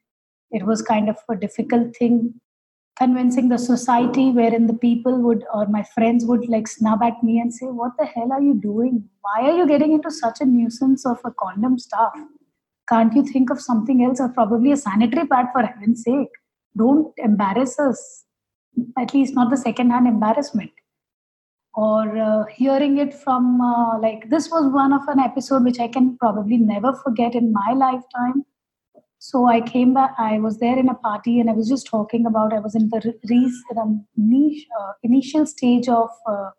it 0.54 0.64
was 0.64 0.82
kind 0.82 1.08
of 1.08 1.16
a 1.28 1.36
difficult 1.36 1.96
thing 1.96 2.34
convincing 2.96 3.48
the 3.48 3.58
society 3.58 4.30
wherein 4.30 4.68
the 4.68 4.80
people 4.86 5.20
would 5.20 5.44
or 5.52 5.66
my 5.66 5.82
friends 5.94 6.24
would 6.24 6.48
like 6.48 6.68
snub 6.68 7.02
at 7.02 7.22
me 7.24 7.40
and 7.40 7.52
say 7.52 7.66
what 7.66 7.92
the 7.98 8.06
hell 8.06 8.32
are 8.32 8.40
you 8.40 8.54
doing? 8.54 9.04
Why 9.20 9.48
are 9.48 9.56
you 9.56 9.66
getting 9.66 9.92
into 9.92 10.10
such 10.10 10.40
a 10.40 10.44
nuisance 10.44 11.04
of 11.04 11.18
a 11.24 11.32
condom 11.32 11.78
stuff 11.78 12.14
can't 12.88 13.14
you 13.14 13.22
think 13.24 13.50
of 13.50 13.60
something 13.60 14.04
else 14.04 14.20
or 14.20 14.28
probably 14.28 14.72
a 14.72 14.76
sanitary 14.76 15.26
pad 15.26 15.46
for 15.52 15.62
heaven's 15.62 16.02
sake? 16.02 16.28
Don't 16.76 17.12
embarrass 17.16 17.78
us. 17.78 18.24
At 18.98 19.14
least 19.14 19.34
not 19.34 19.50
the 19.50 19.56
second 19.56 19.90
hand 19.90 20.06
embarrassment. 20.06 20.70
Or 21.74 22.16
uh, 22.16 22.44
hearing 22.44 22.98
it 22.98 23.14
from 23.14 23.60
uh, 23.60 23.98
like 23.98 24.28
this 24.28 24.50
was 24.50 24.72
one 24.72 24.92
of 24.92 25.08
an 25.08 25.18
episode 25.18 25.64
which 25.64 25.80
i 25.80 25.88
can 25.88 26.16
probably 26.18 26.56
never 26.56 26.92
forget 26.92 27.34
in 27.34 27.52
my 27.52 27.72
lifetime 27.72 28.44
so 29.26 29.46
I 29.46 29.60
came 29.62 29.94
back. 29.94 30.14
I 30.18 30.38
was 30.38 30.58
there 30.58 30.78
in 30.78 30.90
a 30.90 30.94
party, 30.94 31.40
and 31.40 31.48
I 31.48 31.54
was 31.54 31.66
just 31.66 31.86
talking 31.86 32.26
about. 32.26 32.52
I 32.52 32.58
was 32.58 32.74
in 32.74 32.90
the 32.90 33.00
re- 33.04 34.04
niche, 34.16 34.66
uh, 34.78 34.92
initial 35.02 35.46
stage 35.46 35.88
of 35.88 36.10
uh, 36.26 36.50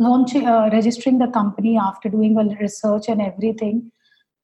launching, 0.00 0.46
uh, 0.46 0.70
registering 0.72 1.18
the 1.18 1.28
company 1.28 1.78
after 1.78 2.08
doing 2.08 2.36
a 2.36 2.44
research 2.60 3.08
and 3.08 3.22
everything. 3.22 3.92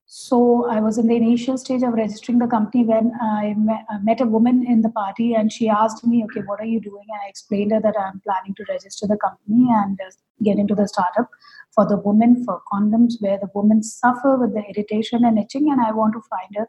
So 0.06 0.68
I 0.70 0.80
was 0.80 0.96
in 0.98 1.08
the 1.08 1.16
initial 1.16 1.58
stage 1.58 1.82
of 1.82 1.94
registering 1.94 2.38
the 2.38 2.46
company 2.46 2.84
when 2.84 3.10
I 3.20 3.54
met, 3.56 3.84
I 3.90 3.98
met, 3.98 4.20
a 4.20 4.26
woman 4.26 4.64
in 4.74 4.82
the 4.82 4.90
party, 4.90 5.34
and 5.34 5.52
she 5.52 5.68
asked 5.68 6.06
me, 6.06 6.22
"Okay, 6.26 6.42
what 6.50 6.60
are 6.60 6.70
you 6.74 6.80
doing?" 6.80 7.06
And 7.08 7.20
I 7.24 7.28
explained 7.28 7.72
her 7.72 7.80
that 7.80 7.98
I'm 8.04 8.20
planning 8.28 8.54
to 8.60 8.68
register 8.68 9.08
the 9.08 9.16
company 9.24 9.66
and 9.80 9.98
uh, 10.06 10.12
get 10.50 10.62
into 10.66 10.76
the 10.76 10.86
startup 10.86 11.28
for 11.74 11.86
the 11.94 11.98
women 12.10 12.44
for 12.44 12.62
condoms, 12.72 13.18
where 13.26 13.42
the 13.42 13.50
women 13.56 13.82
suffer 13.82 14.36
with 14.44 14.54
the 14.54 14.64
irritation 14.72 15.24
and 15.24 15.44
itching, 15.44 15.72
and 15.72 15.80
I 15.88 15.90
want 16.02 16.14
to 16.18 16.22
find 16.34 16.62
a 16.64 16.68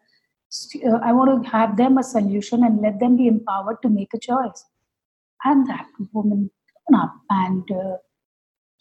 I 1.04 1.14
want 1.14 1.44
to 1.44 1.50
have 1.50 1.78
them 1.78 1.98
a 1.98 2.04
solution 2.04 2.64
and 2.64 2.82
let 2.82 3.00
them 3.00 3.16
be 3.16 3.28
empowered 3.28 3.82
to 3.84 3.90
make 3.90 4.14
a 4.14 4.20
choice. 4.20 4.66
And 5.46 5.68
that 5.70 5.86
woman 6.14 6.52
came 6.90 7.00
up 7.00 7.14
and 7.30 7.70
uh, 7.72 7.98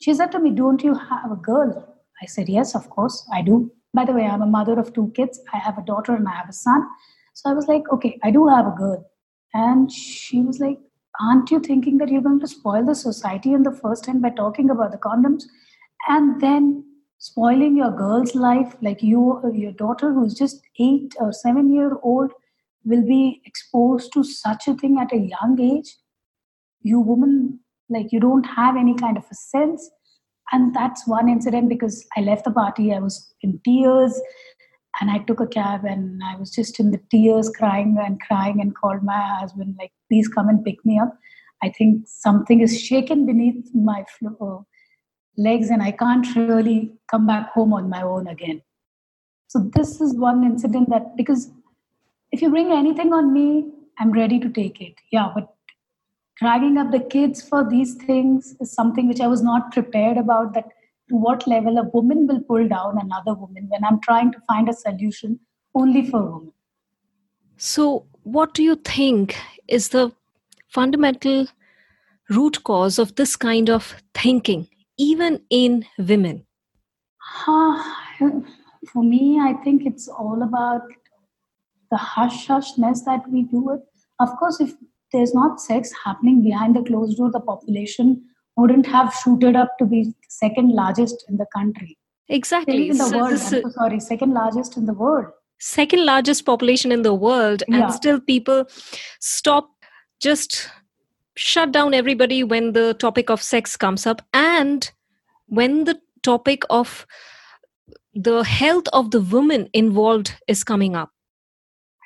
she 0.00 0.14
said 0.14 0.32
to 0.32 0.40
me, 0.40 0.50
Don't 0.50 0.82
you 0.82 0.94
have 0.94 1.30
a 1.30 1.36
girl? 1.36 1.96
I 2.22 2.26
said, 2.26 2.48
Yes, 2.48 2.74
of 2.74 2.90
course, 2.90 3.28
I 3.32 3.42
do. 3.42 3.70
By 3.94 4.04
the 4.04 4.12
way, 4.12 4.24
I'm 4.24 4.42
a 4.42 4.46
mother 4.46 4.78
of 4.78 4.92
two 4.92 5.12
kids. 5.14 5.40
I 5.52 5.58
have 5.58 5.78
a 5.78 5.82
daughter 5.82 6.14
and 6.14 6.26
I 6.26 6.32
have 6.32 6.48
a 6.48 6.52
son. 6.52 6.86
So 7.34 7.50
I 7.50 7.52
was 7.54 7.68
like, 7.68 7.88
Okay, 7.92 8.18
I 8.24 8.30
do 8.30 8.48
have 8.48 8.66
a 8.66 8.76
girl. 8.76 9.08
And 9.54 9.90
she 9.92 10.42
was 10.42 10.58
like, 10.58 10.78
Aren't 11.20 11.50
you 11.50 11.60
thinking 11.60 11.98
that 11.98 12.08
you're 12.08 12.22
going 12.22 12.40
to 12.40 12.48
spoil 12.48 12.84
the 12.84 12.94
society 12.94 13.52
in 13.52 13.62
the 13.62 13.72
first 13.72 14.04
time 14.04 14.20
by 14.20 14.30
talking 14.30 14.70
about 14.70 14.90
the 14.90 14.98
condoms? 14.98 15.44
And 16.08 16.40
then 16.40 16.84
spoiling 17.20 17.76
your 17.76 17.90
girl's 17.90 18.34
life, 18.34 18.74
like 18.80 19.02
you, 19.02 19.40
your 19.54 19.72
daughter 19.72 20.12
who's 20.12 20.34
just 20.34 20.62
eight 20.78 21.14
or 21.20 21.32
seven 21.32 21.72
year 21.72 21.98
old, 22.02 22.32
will 22.84 23.06
be 23.06 23.42
exposed 23.44 24.12
to 24.14 24.24
such 24.24 24.66
a 24.66 24.74
thing 24.74 24.98
at 24.98 25.12
a 25.12 25.18
young 25.18 25.60
age. 25.60 25.96
You 26.82 26.98
woman, 26.98 27.60
like 27.90 28.10
you 28.10 28.20
don't 28.20 28.44
have 28.44 28.76
any 28.76 28.94
kind 28.94 29.18
of 29.18 29.24
a 29.30 29.34
sense. 29.34 29.90
And 30.50 30.74
that's 30.74 31.06
one 31.06 31.28
incident 31.28 31.68
because 31.68 32.04
I 32.16 32.22
left 32.22 32.44
the 32.44 32.50
party, 32.50 32.92
I 32.92 32.98
was 32.98 33.32
in 33.42 33.60
tears 33.64 34.18
and 35.00 35.10
I 35.10 35.18
took 35.18 35.40
a 35.40 35.46
cab 35.46 35.84
and 35.84 36.22
I 36.24 36.36
was 36.36 36.50
just 36.50 36.80
in 36.80 36.90
the 36.90 37.00
tears, 37.10 37.50
crying 37.54 37.96
and 38.02 38.18
crying, 38.20 38.60
and 38.60 38.74
called 38.74 39.02
my 39.02 39.38
husband, 39.40 39.76
like, 39.78 39.92
please 40.08 40.26
come 40.26 40.48
and 40.48 40.64
pick 40.64 40.84
me 40.84 40.98
up. 40.98 41.16
I 41.62 41.68
think 41.68 42.08
something 42.08 42.60
is 42.60 42.80
shaken 42.80 43.26
beneath 43.26 43.68
my 43.74 44.04
uh, 44.40 44.58
legs, 45.46 45.70
and 45.70 45.82
I 45.82 45.90
can't 45.90 46.26
really 46.36 46.92
come 47.10 47.26
back 47.26 47.52
home 47.52 47.72
on 47.72 47.88
my 47.88 48.02
own 48.02 48.28
again. 48.28 48.62
So, 49.48 49.70
this 49.74 50.00
is 50.00 50.14
one 50.14 50.44
incident 50.44 50.90
that, 50.90 51.16
because 51.16 51.50
if 52.32 52.42
you 52.42 52.50
bring 52.50 52.72
anything 52.72 53.12
on 53.12 53.32
me, 53.32 53.70
I'm 53.98 54.12
ready 54.12 54.38
to 54.40 54.48
take 54.48 54.80
it. 54.80 54.94
Yeah, 55.10 55.30
but 55.34 55.54
dragging 56.38 56.78
up 56.78 56.90
the 56.90 57.00
kids 57.00 57.42
for 57.42 57.68
these 57.68 57.94
things 57.94 58.54
is 58.60 58.72
something 58.72 59.08
which 59.08 59.20
I 59.20 59.26
was 59.26 59.42
not 59.42 59.72
prepared 59.72 60.16
about. 60.16 60.54
That 60.54 60.68
to 61.10 61.16
what 61.16 61.46
level 61.46 61.78
a 61.78 61.84
woman 61.92 62.26
will 62.26 62.40
pull 62.40 62.66
down 62.68 62.98
another 63.02 63.34
woman 63.34 63.66
when 63.68 63.84
I'm 63.84 64.00
trying 64.00 64.32
to 64.32 64.38
find 64.48 64.68
a 64.68 64.72
solution 64.72 65.40
only 65.74 66.08
for 66.08 66.22
women. 66.22 66.52
So, 67.56 68.06
what 68.22 68.54
do 68.54 68.62
you 68.62 68.76
think 68.76 69.36
is 69.68 69.88
the 69.88 70.12
fundamental 70.68 71.48
root 72.30 72.62
cause 72.64 72.98
of 72.98 73.16
this 73.16 73.34
kind 73.36 73.68
of 73.68 73.96
thinking, 74.14 74.68
even 75.00 75.40
in 75.48 75.86
women? 75.98 76.46
Uh, 77.46 77.82
for 78.92 79.02
me, 79.02 79.40
I 79.40 79.54
think 79.64 79.86
it's 79.86 80.08
all 80.08 80.42
about 80.42 80.82
the 81.90 81.96
hush 81.96 82.46
hushness 82.46 83.02
that 83.02 83.28
we 83.30 83.42
do 83.44 83.70
it. 83.70 83.80
Of 84.20 84.36
course, 84.36 84.60
if 84.60 84.74
there's 85.12 85.34
not 85.34 85.60
sex 85.60 85.90
happening 86.04 86.42
behind 86.42 86.76
the 86.76 86.82
closed 86.82 87.16
door, 87.16 87.30
the 87.30 87.40
population 87.40 88.22
wouldn't 88.56 88.86
have 88.86 89.14
shooted 89.14 89.56
up 89.56 89.78
to 89.78 89.86
be 89.86 90.14
second 90.28 90.72
largest 90.72 91.24
in 91.28 91.36
the 91.38 91.46
country. 91.56 91.96
Exactly. 92.28 92.90
In 92.90 92.98
the 92.98 93.06
so 93.06 93.18
world. 93.18 93.38
So, 93.38 93.62
sorry, 93.70 94.00
second 94.00 94.34
largest 94.34 94.76
in 94.76 94.86
the 94.86 94.92
world. 94.92 95.26
Second 95.58 96.04
largest 96.06 96.44
population 96.46 96.92
in 96.92 97.02
the 97.02 97.14
world, 97.14 97.62
and 97.68 97.92
still 97.92 98.18
people 98.18 98.66
stop 99.20 99.68
just 100.20 100.68
shut 101.40 101.72
down 101.72 101.94
everybody 101.94 102.44
when 102.44 102.72
the 102.72 102.92
topic 102.94 103.30
of 103.30 103.42
sex 103.42 103.76
comes 103.76 104.06
up. 104.06 104.20
And 104.34 104.90
when 105.46 105.84
the 105.84 105.98
topic 106.22 106.64
of 106.68 107.06
the 108.14 108.42
health 108.44 108.88
of 108.92 109.10
the 109.10 109.22
woman 109.22 109.68
involved 109.72 110.34
is 110.46 110.62
coming 110.62 110.94
up. 110.94 111.10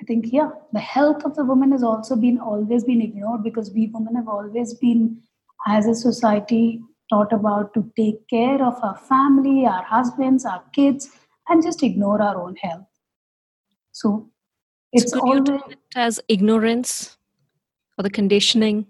I 0.01 0.05
think 0.05 0.27
yeah 0.33 0.51
the 0.73 0.81
health 0.81 1.25
of 1.25 1.35
the 1.35 1.45
woman 1.45 1.73
has 1.73 1.83
also 1.83 2.15
been 2.15 2.39
always 2.39 2.85
been 2.85 3.01
ignored 3.01 3.43
because 3.43 3.71
we 3.73 3.87
women 3.93 4.15
have 4.17 4.29
always 4.29 4.75
been 4.75 5.19
as 5.67 5.87
a 5.87 5.95
society 5.95 6.81
taught 7.11 7.33
about 7.33 7.73
to 7.75 7.91
take 7.97 8.27
care 8.29 8.63
of 8.63 8.75
our 8.83 8.97
family, 8.97 9.67
our 9.67 9.83
husbands, 9.83 10.45
our 10.45 10.63
kids, 10.73 11.11
and 11.49 11.63
just 11.63 11.83
ignore 11.83 12.21
our 12.21 12.41
own 12.41 12.55
health. 12.57 12.87
So 13.93 14.31
it's 14.93 15.13
so 15.13 15.21
always 15.21 15.61
it 15.71 15.79
as 15.97 16.21
ignorance 16.29 17.17
or 17.99 18.03
the 18.03 18.11
conditioning 18.11 18.87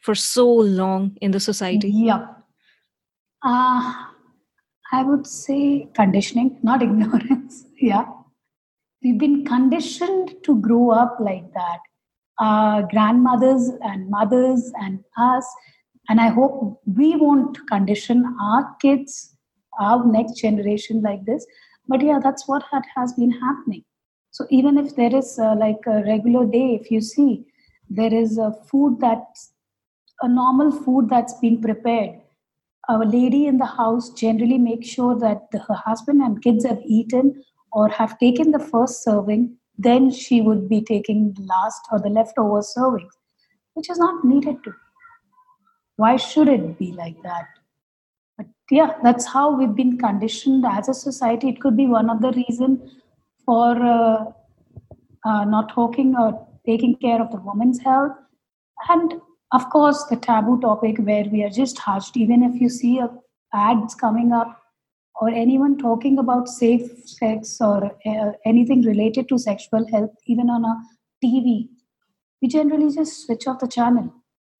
for 0.00 0.14
so 0.14 0.46
long 0.46 1.16
in 1.20 1.30
the 1.30 1.40
society. 1.40 1.90
Yeah. 1.90 2.26
Uh, 3.44 3.92
I 4.92 5.02
would 5.02 5.26
say 5.26 5.88
conditioning, 5.94 6.58
not 6.62 6.82
ignorance. 6.88 7.64
yeah. 7.80 8.06
We've 9.02 9.18
been 9.18 9.44
conditioned 9.44 10.34
to 10.44 10.60
grow 10.60 10.90
up 10.90 11.18
like 11.20 11.52
that. 11.54 11.78
Our 12.40 12.82
grandmothers 12.90 13.70
and 13.82 14.08
mothers 14.10 14.72
and 14.80 15.00
us 15.16 15.46
and 16.08 16.20
I 16.20 16.28
hope 16.28 16.80
we 16.86 17.16
won't 17.16 17.58
condition 17.68 18.24
our 18.40 18.74
kids, 18.80 19.36
our 19.78 20.04
next 20.06 20.34
generation 20.40 21.02
like 21.02 21.24
this. 21.26 21.46
But 21.86 22.02
yeah, 22.02 22.18
that's 22.22 22.48
what 22.48 22.62
has 22.94 23.12
been 23.12 23.30
happening. 23.30 23.84
So 24.30 24.46
even 24.50 24.78
if 24.78 24.96
there 24.96 25.14
is 25.14 25.38
uh, 25.38 25.54
like 25.56 25.80
a 25.86 26.02
regular 26.04 26.46
day, 26.46 26.78
if 26.80 26.90
you 26.90 27.00
see, 27.00 27.44
there 27.90 28.12
is 28.12 28.38
a 28.38 28.52
food 28.70 28.98
that's 29.00 29.52
a 30.22 30.28
normal 30.28 30.70
food 30.70 31.08
that's 31.08 31.34
been 31.40 31.60
prepared. 31.60 32.20
A 32.88 32.98
lady 32.98 33.46
in 33.46 33.58
the 33.58 33.66
house 33.66 34.10
generally 34.10 34.58
makes 34.58 34.88
sure 34.88 35.18
that 35.18 35.50
the, 35.52 35.58
her 35.60 35.74
husband 35.74 36.22
and 36.22 36.42
kids 36.42 36.64
have 36.64 36.80
eaten 36.86 37.42
or 37.72 37.88
have 37.88 38.18
taken 38.18 38.50
the 38.50 38.58
first 38.58 39.04
serving, 39.04 39.56
then 39.76 40.10
she 40.10 40.40
would 40.40 40.68
be 40.68 40.80
taking 40.80 41.32
the 41.34 41.42
last 41.42 41.82
or 41.92 41.98
the 42.00 42.08
leftover 42.08 42.60
servings, 42.60 43.12
which 43.74 43.90
is 43.90 43.98
not 43.98 44.24
needed 44.24 44.64
to 44.64 44.72
why 45.98 46.16
should 46.16 46.48
it 46.48 46.78
be 46.78 46.92
like 46.92 47.20
that? 47.22 47.46
But 48.36 48.46
yeah 48.70 48.92
that's 49.02 49.26
how 49.26 49.46
we've 49.50 49.74
been 49.74 49.98
conditioned 49.98 50.64
as 50.64 50.88
a 50.88 50.94
society. 50.94 51.48
It 51.48 51.60
could 51.60 51.76
be 51.76 51.86
one 51.86 52.08
of 52.08 52.22
the 52.22 52.32
reason 52.32 52.90
for 53.44 53.70
uh, 53.84 54.24
uh, 55.24 55.44
not 55.44 55.70
talking 55.74 56.14
or 56.16 56.46
taking 56.64 56.94
care 56.96 57.20
of 57.20 57.32
the 57.32 57.38
woman's 57.38 57.80
health. 57.82 58.12
And 58.88 59.14
of 59.52 59.68
course 59.70 60.04
the 60.10 60.16
taboo 60.16 60.60
topic 60.60 60.98
where 60.98 61.24
we 61.32 61.42
are 61.42 61.50
just 61.50 61.78
hushed 61.78 62.16
even 62.16 62.42
if 62.42 62.60
you 62.60 62.68
see 62.68 63.00
ads 63.54 63.94
coming 63.94 64.32
up 64.32 64.60
or 65.20 65.28
anyone 65.30 65.76
talking 65.78 66.18
about 66.18 66.48
safe 66.48 66.90
sex 67.04 67.56
or 67.60 67.84
uh, 68.06 68.32
anything 68.44 68.82
related 68.82 69.28
to 69.28 69.38
sexual 69.38 69.86
health 69.90 70.14
even 70.26 70.50
on 70.50 70.64
a 70.64 70.76
tv 71.24 71.68
we 72.40 72.48
generally 72.48 72.94
just 72.94 73.26
switch 73.26 73.48
off 73.48 73.58
the 73.58 73.66
channel. 73.66 74.14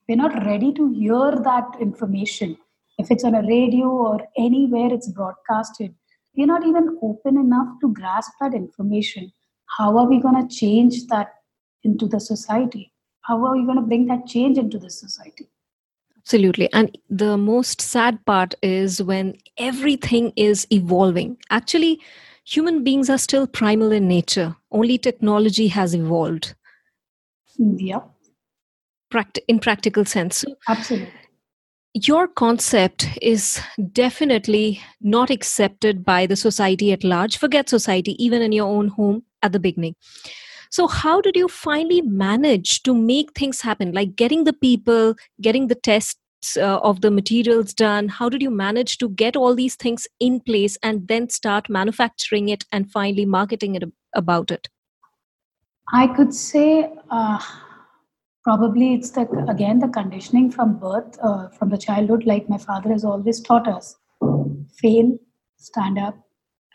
We're 0.09 0.17
not 0.17 0.45
ready 0.45 0.73
to 0.73 0.93
hear 0.93 1.31
that 1.45 1.77
information. 1.81 2.57
If 2.99 3.13
it's 3.13 3.23
on 3.23 3.37
a 3.37 3.43
radio 3.43 3.87
or 3.87 4.27
anywhere 4.37 4.93
it's 4.93 5.09
broadcasted 5.09 5.95
we're 6.39 6.47
not 6.47 6.65
even 6.65 6.97
open 7.03 7.37
enough 7.37 7.67
to 7.81 7.93
grasp 7.93 8.31
that 8.41 8.55
information. 8.55 9.33
How 9.77 9.99
are 9.99 10.07
we 10.07 10.21
going 10.21 10.49
to 10.49 10.55
change 10.55 11.07
that 11.07 11.33
into 11.83 12.07
the 12.07 12.21
society 12.21 12.93
how 13.29 13.45
are 13.45 13.55
we 13.57 13.65
going 13.65 13.77
to 13.77 13.89
bring 13.93 14.07
that 14.07 14.27
change 14.27 14.59
into 14.59 14.79
the 14.79 14.91
society 14.91 15.49
absolutely 16.19 16.73
and 16.73 16.99
the 17.09 17.37
most 17.37 17.81
sad 17.81 18.25
part 18.27 18.55
is 18.63 19.03
when 19.03 19.35
everything 19.57 20.33
is 20.37 20.67
evolving 20.73 21.37
actually 21.51 22.01
human 22.45 22.83
beings 22.85 23.11
are 23.11 23.19
still 23.19 23.47
primal 23.47 23.93
in 23.93 24.09
nature 24.09 24.55
only 24.71 24.99
technology 24.99 25.69
has 25.69 25.95
evolved 25.95 26.55
yeah 27.59 28.01
in 29.49 29.59
practical 29.59 30.05
sense. 30.05 30.45
Absolutely. 30.69 31.13
Your 31.95 32.29
concept 32.29 33.09
is 33.23 33.61
definitely 33.93 34.81
not 35.01 35.31
accepted 35.31 36.05
by 36.05 36.27
the 36.27 36.37
society 36.37 36.93
at 36.93 37.03
large. 37.03 37.39
Forget 37.39 37.69
society, 37.69 38.23
even 38.23 38.43
in 38.43 38.53
your 38.53 38.69
own 38.69 38.89
home 38.89 39.25
at 39.43 39.53
the 39.53 39.59
beginning. 39.59 39.97
So, 40.71 40.87
how 40.87 41.21
did 41.21 41.37
you 41.37 41.49
finally 41.49 42.03
manage 42.03 42.83
to 42.85 42.95
make 42.95 43.33
things 43.35 43.61
happen? 43.61 43.93
Like 43.93 44.17
getting 44.17 44.45
the 44.45 44.53
people, 44.53 45.15
getting 45.41 45.69
the 45.69 45.75
tests 45.75 46.19
uh, 46.57 46.79
of 46.79 47.01
the 47.01 47.11
materials 47.11 47.75
done? 47.75 48.09
How 48.09 48.29
did 48.29 48.43
you 48.43 48.51
manage 48.51 48.99
to 48.99 49.09
get 49.09 49.37
all 49.37 49.55
these 49.55 49.77
things 49.77 50.07
in 50.21 50.41
place 50.41 50.77
and 50.83 51.09
then 51.09 51.29
start 51.31 51.69
manufacturing 51.69 52.49
it 52.49 52.65
and 52.73 52.91
finally 52.91 53.27
marketing 53.27 53.75
it 53.75 53.85
about 54.15 54.51
it? 54.51 54.69
I 55.93 56.07
could 56.07 56.35
say 56.35 56.93
uh, 57.11 57.39
probably 58.45 58.95
it's 58.95 59.11
the 59.11 59.23
again 59.49 59.79
the 59.79 59.89
conditioning 59.89 60.51
from 60.51 60.79
birth 60.79 61.19
uh, 61.23 61.49
from 61.49 61.71
the 61.71 61.79
childhood 61.79 62.25
like 62.25 62.49
my 62.49 62.59
father 62.59 62.91
has 62.91 63.05
always 63.05 63.41
taught 63.41 63.67
us 63.69 63.97
fail 64.79 65.19
stand 65.57 65.99
up 65.99 66.19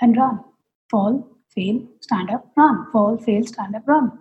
and 0.02 0.18
run 0.18 0.40
fall 0.90 1.33
fail 1.56 1.86
stand 2.02 2.30
up 2.30 2.52
run. 2.58 2.92
Fall 2.92 3.18
fail 3.18 3.46
stand 3.46 3.76
up 3.76 3.84
run. 3.88 4.12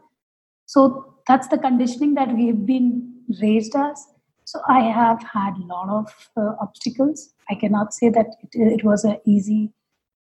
So 0.67 1.15
that's 1.27 1.49
the 1.49 1.59
conditioning 1.59 2.15
that 2.15 2.35
we've 2.35 2.65
been 2.67 3.15
raised 3.41 3.77
as. 3.77 4.07
So 4.45 4.61
i 4.69 4.81
have 4.81 5.23
had 5.23 5.55
a 5.57 5.67
lot 5.67 5.89
of 5.89 6.29
uh, 6.37 6.55
obstacles. 6.61 7.33
I 7.51 7.55
cannot 7.55 7.95
say 7.95 8.09
that 8.11 8.27
it, 8.43 8.81
it 8.81 8.85
was 8.85 9.05
an 9.05 9.19
easy 9.25 9.73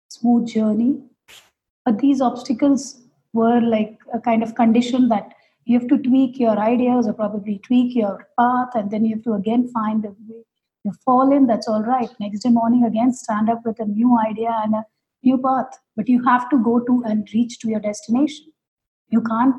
smooth 0.08 0.48
journey. 0.48 1.00
But 1.84 1.98
these 1.98 2.20
obstacles 2.20 3.00
were 3.32 3.60
like 3.60 3.98
a 4.12 4.20
kind 4.20 4.42
of 4.42 4.54
condition 4.54 5.08
that 5.08 5.32
you 5.64 5.78
have 5.78 5.88
to 5.88 5.98
tweak 5.98 6.38
your 6.38 6.58
ideas 6.58 7.06
or 7.06 7.12
probably 7.12 7.60
tweak 7.64 7.94
your 7.94 8.26
path 8.38 8.70
and 8.74 8.90
then 8.90 9.04
you 9.04 9.14
have 9.14 9.24
to 9.24 9.34
again 9.34 9.68
find 9.68 10.02
the 10.02 10.08
way 10.08 10.44
you 10.84 10.92
fall 11.04 11.32
in. 11.32 11.46
That's 11.46 11.68
all 11.68 11.82
right. 11.82 12.10
Next 12.18 12.40
day 12.40 12.50
morning 12.50 12.84
again 12.84 13.12
stand 13.12 13.48
up 13.48 13.60
with 13.64 13.78
a 13.80 13.84
new 13.84 14.18
idea 14.18 14.50
and 14.64 14.74
a 14.74 14.84
new 15.22 15.38
path 15.38 15.78
but 15.96 16.08
you 16.08 16.22
have 16.24 16.48
to 16.50 16.58
go 16.58 16.80
to 16.80 17.02
and 17.06 17.28
reach 17.34 17.58
to 17.58 17.68
your 17.68 17.80
destination 17.80 18.52
you 19.08 19.22
can't 19.22 19.54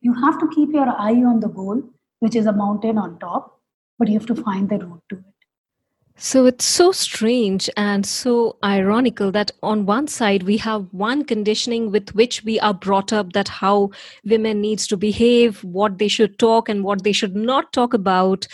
you 0.00 0.14
have 0.24 0.38
to 0.38 0.48
keep 0.54 0.72
your 0.72 0.88
eye 0.88 1.22
on 1.32 1.40
the 1.40 1.48
goal 1.48 1.82
which 2.20 2.36
is 2.36 2.46
a 2.46 2.52
mountain 2.52 2.98
on 2.98 3.18
top 3.18 3.60
but 3.98 4.08
you 4.08 4.18
have 4.18 4.26
to 4.26 4.42
find 4.42 4.68
the 4.68 4.78
road 4.78 5.00
to 5.08 5.16
it 5.16 5.34
so 6.16 6.46
it's 6.46 6.64
so 6.64 6.92
strange 6.92 7.68
and 7.76 8.06
so 8.06 8.56
ironical 8.64 9.32
that 9.32 9.50
on 9.64 9.84
one 9.84 10.06
side 10.06 10.44
we 10.44 10.56
have 10.58 10.86
one 10.92 11.24
conditioning 11.24 11.90
with 11.90 12.14
which 12.14 12.44
we 12.44 12.60
are 12.60 12.72
brought 12.72 13.12
up 13.12 13.32
that 13.32 13.48
how 13.48 13.90
women 14.24 14.60
needs 14.60 14.86
to 14.86 14.96
behave, 14.96 15.62
what 15.64 15.98
they 15.98 16.06
should 16.06 16.38
talk 16.38 16.68
and 16.68 16.84
what 16.84 17.02
they 17.02 17.10
should 17.10 17.34
not 17.34 17.72
talk 17.72 17.92
about. 17.92 18.46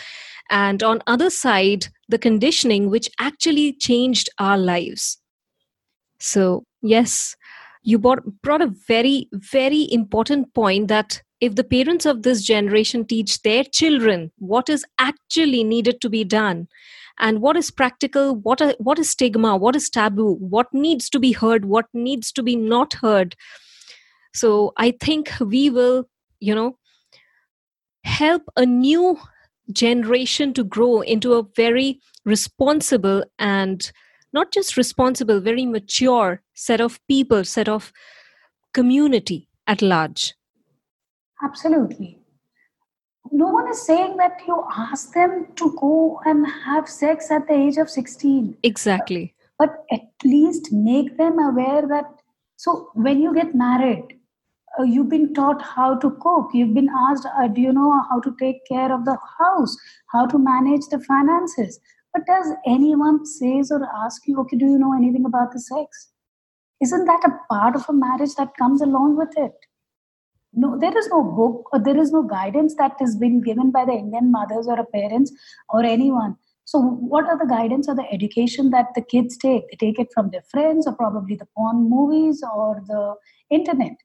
And 0.48 0.82
on 0.82 1.02
other 1.06 1.28
side, 1.28 1.88
the 2.08 2.18
conditioning 2.18 2.88
which 2.88 3.10
actually 3.20 3.74
changed 3.74 4.30
our 4.38 4.56
lives. 4.56 5.19
So 6.20 6.64
yes, 6.82 7.36
you 7.82 7.98
brought, 7.98 8.22
brought 8.42 8.62
a 8.62 8.72
very, 8.86 9.28
very 9.32 9.88
important 9.90 10.52
point 10.54 10.88
that 10.88 11.22
if 11.40 11.54
the 11.54 11.64
parents 11.64 12.04
of 12.04 12.22
this 12.22 12.42
generation 12.42 13.04
teach 13.04 13.40
their 13.42 13.64
children 13.64 14.30
what 14.38 14.68
is 14.68 14.84
actually 14.98 15.64
needed 15.64 16.00
to 16.02 16.10
be 16.10 16.22
done 16.22 16.68
and 17.18 17.40
what 17.40 17.56
is 17.56 17.70
practical 17.70 18.36
what 18.36 18.60
are, 18.60 18.74
what 18.78 18.98
is 18.98 19.10
stigma 19.10 19.56
what 19.56 19.74
is 19.74 19.88
taboo 19.88 20.34
what 20.34 20.66
needs 20.72 21.08
to 21.08 21.18
be 21.18 21.32
heard 21.32 21.64
what 21.64 21.86
needs 21.94 22.30
to 22.32 22.42
be 22.42 22.56
not 22.56 22.92
heard 22.94 23.34
so 24.34 24.72
i 24.76 24.90
think 24.90 25.32
we 25.40 25.70
will 25.70 26.08
you 26.40 26.54
know 26.54 26.76
help 28.04 28.42
a 28.56 28.66
new 28.66 29.18
generation 29.72 30.52
to 30.52 30.64
grow 30.64 31.00
into 31.00 31.34
a 31.34 31.44
very 31.56 32.00
responsible 32.24 33.24
and 33.38 33.92
not 34.32 34.52
just 34.52 34.76
responsible 34.76 35.40
very 35.40 35.66
mature 35.66 36.42
set 36.54 36.80
of 36.80 37.00
people 37.08 37.44
set 37.44 37.68
of 37.68 37.92
community 38.72 39.48
at 39.66 39.82
large. 39.82 40.34
Absolutely. 41.42 42.18
No 43.32 43.48
one 43.48 43.68
is 43.68 43.84
saying 43.86 44.16
that 44.16 44.40
you 44.46 44.64
ask 44.76 45.12
them 45.12 45.46
to 45.56 45.76
go 45.80 46.20
and 46.24 46.46
have 46.64 46.88
sex 46.88 47.30
at 47.30 47.46
the 47.46 47.54
age 47.54 47.76
of 47.76 47.90
16 47.90 48.56
exactly. 48.62 49.34
But 49.58 49.84
at 49.92 50.00
least 50.24 50.72
make 50.72 51.16
them 51.18 51.38
aware 51.38 51.86
that 51.86 52.06
so 52.56 52.90
when 52.94 53.20
you 53.20 53.34
get 53.34 53.54
married 53.54 54.16
uh, 54.78 54.84
you've 54.84 55.08
been 55.08 55.34
taught 55.34 55.60
how 55.60 55.96
to 55.98 56.10
cook. 56.20 56.50
You've 56.54 56.74
been 56.74 56.90
asked 57.08 57.26
uh, 57.26 57.48
do 57.48 57.60
you 57.60 57.72
know 57.72 58.02
how 58.08 58.20
to 58.20 58.34
take 58.38 58.66
care 58.66 58.92
of 58.92 59.04
the 59.04 59.18
house? 59.38 59.76
How 60.12 60.26
to 60.26 60.38
manage 60.38 60.86
the 60.90 61.00
finances 61.00 61.80
but 62.12 62.26
does 62.26 62.52
anyone 62.66 63.24
says 63.24 63.70
or 63.70 63.80
ask 64.04 64.26
you 64.26 64.38
okay 64.40 64.56
do 64.56 64.66
you 64.66 64.78
know 64.78 64.94
anything 64.96 65.24
about 65.24 65.52
the 65.52 65.60
sex? 65.60 66.08
Isn't 66.82 67.04
that 67.04 67.24
a 67.24 67.54
part 67.54 67.76
of 67.76 67.84
a 67.88 67.92
marriage 67.92 68.34
that 68.36 68.56
comes 68.58 68.80
along 68.80 69.16
with 69.16 69.36
it? 69.36 69.52
No 70.52 70.78
there 70.78 70.96
is 70.96 71.08
no 71.08 71.22
book 71.22 71.68
or 71.72 71.78
there 71.78 71.98
is 71.98 72.12
no 72.12 72.22
guidance 72.22 72.74
that 72.76 72.96
has 72.98 73.16
been 73.16 73.40
given 73.40 73.70
by 73.70 73.84
the 73.84 73.92
indian 73.92 74.30
mothers 74.32 74.66
or 74.66 74.84
parents 74.86 75.32
or 75.68 75.84
anyone. 75.84 76.36
So 76.64 76.80
what 76.80 77.24
are 77.26 77.38
the 77.38 77.46
guidance 77.46 77.88
or 77.88 77.94
the 77.94 78.10
education 78.12 78.70
that 78.70 78.94
the 78.94 79.02
kids 79.02 79.36
take? 79.36 79.64
They 79.70 79.76
take 79.76 79.98
it 79.98 80.08
from 80.14 80.30
their 80.30 80.42
friends 80.50 80.86
or 80.86 80.94
probably 80.94 81.36
the 81.36 81.48
porn 81.56 81.88
movies 81.90 82.42
or 82.54 82.82
the 82.86 83.14
internet 83.50 83.96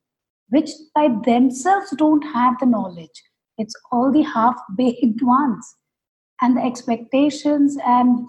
which 0.49 0.69
by 0.93 1.09
themselves 1.25 1.93
don't 1.97 2.21
have 2.21 2.53
the 2.59 2.65
knowledge. 2.65 3.23
It's 3.57 3.73
all 3.91 4.11
the 4.11 4.21
half 4.21 4.55
baked 4.77 5.21
ones 5.21 5.75
and 6.41 6.57
the 6.57 6.61
expectations 6.61 7.77
and 7.85 8.27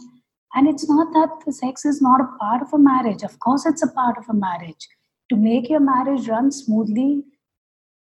and 0.55 0.69
it's 0.69 0.89
not 0.89 1.13
that 1.13 1.45
the 1.45 1.53
sex 1.53 1.85
is 1.85 2.01
not 2.01 2.21
a 2.21 2.39
part 2.39 2.63
of 2.63 2.73
a 2.73 2.78
marriage 2.78 3.23
of 3.23 3.39
course 3.41 3.67
it's 3.67 3.83
a 3.83 3.93
part 3.93 4.17
of 4.19 4.25
a 4.28 4.35
marriage 4.35 4.89
to 5.28 5.37
make 5.37 5.69
your 5.69 5.80
marriage 5.80 6.28
run 6.28 6.52
smoothly 6.52 7.25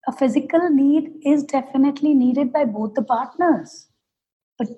a 0.07 0.11
physical 0.11 0.69
need 0.69 1.11
is 1.23 1.43
definitely 1.43 2.13
needed 2.13 2.51
by 2.51 2.65
both 2.65 2.93
the 2.95 3.03
partners. 3.03 3.87
But 4.57 4.69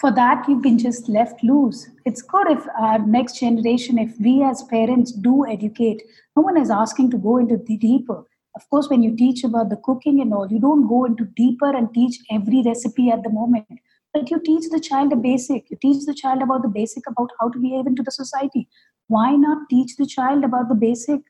for 0.00 0.10
that, 0.12 0.48
you've 0.48 0.62
been 0.62 0.78
just 0.78 1.08
left 1.08 1.44
loose. 1.44 1.88
It's 2.04 2.22
good 2.22 2.50
if 2.50 2.66
our 2.78 2.98
next 2.98 3.38
generation, 3.38 3.98
if 3.98 4.18
we 4.18 4.42
as 4.42 4.62
parents 4.64 5.12
do 5.12 5.46
educate, 5.46 6.02
no 6.36 6.42
one 6.42 6.56
is 6.56 6.70
asking 6.70 7.10
to 7.12 7.18
go 7.18 7.36
into 7.36 7.58
the 7.58 7.76
deeper. 7.76 8.24
Of 8.56 8.68
course, 8.68 8.88
when 8.88 9.02
you 9.02 9.14
teach 9.16 9.44
about 9.44 9.70
the 9.70 9.76
cooking 9.76 10.20
and 10.20 10.34
all, 10.34 10.50
you 10.50 10.58
don't 10.58 10.88
go 10.88 11.04
into 11.04 11.24
deeper 11.36 11.70
and 11.76 11.92
teach 11.94 12.18
every 12.30 12.62
recipe 12.62 13.10
at 13.10 13.22
the 13.22 13.30
moment. 13.30 13.66
But 14.12 14.30
you 14.30 14.40
teach 14.40 14.70
the 14.70 14.80
child 14.80 15.12
a 15.12 15.16
basic. 15.16 15.70
You 15.70 15.78
teach 15.80 16.04
the 16.04 16.14
child 16.14 16.42
about 16.42 16.62
the 16.62 16.68
basic 16.68 17.04
about 17.06 17.30
how 17.40 17.48
to 17.48 17.58
behave 17.58 17.86
into 17.86 18.02
the 18.02 18.10
society. 18.10 18.68
Why 19.08 19.36
not 19.36 19.68
teach 19.68 19.96
the 19.96 20.06
child 20.06 20.44
about 20.44 20.68
the 20.68 20.74
basic 20.74 21.20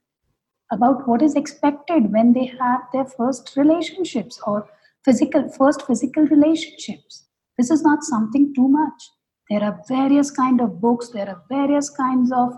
about 0.72 1.06
what 1.06 1.22
is 1.22 1.34
expected 1.34 2.12
when 2.12 2.32
they 2.32 2.46
have 2.46 2.80
their 2.92 3.04
first 3.04 3.56
relationships 3.56 4.40
or 4.46 4.68
physical 5.04 5.48
first 5.58 5.82
physical 5.86 6.26
relationships 6.26 7.24
this 7.58 7.70
is 7.70 7.82
not 7.82 8.02
something 8.02 8.52
too 8.54 8.68
much 8.68 9.08
there 9.48 9.62
are 9.68 9.80
various 9.88 10.30
kind 10.30 10.60
of 10.60 10.80
books 10.80 11.08
there 11.08 11.28
are 11.28 11.42
various 11.48 11.90
kinds 11.90 12.30
of 12.32 12.52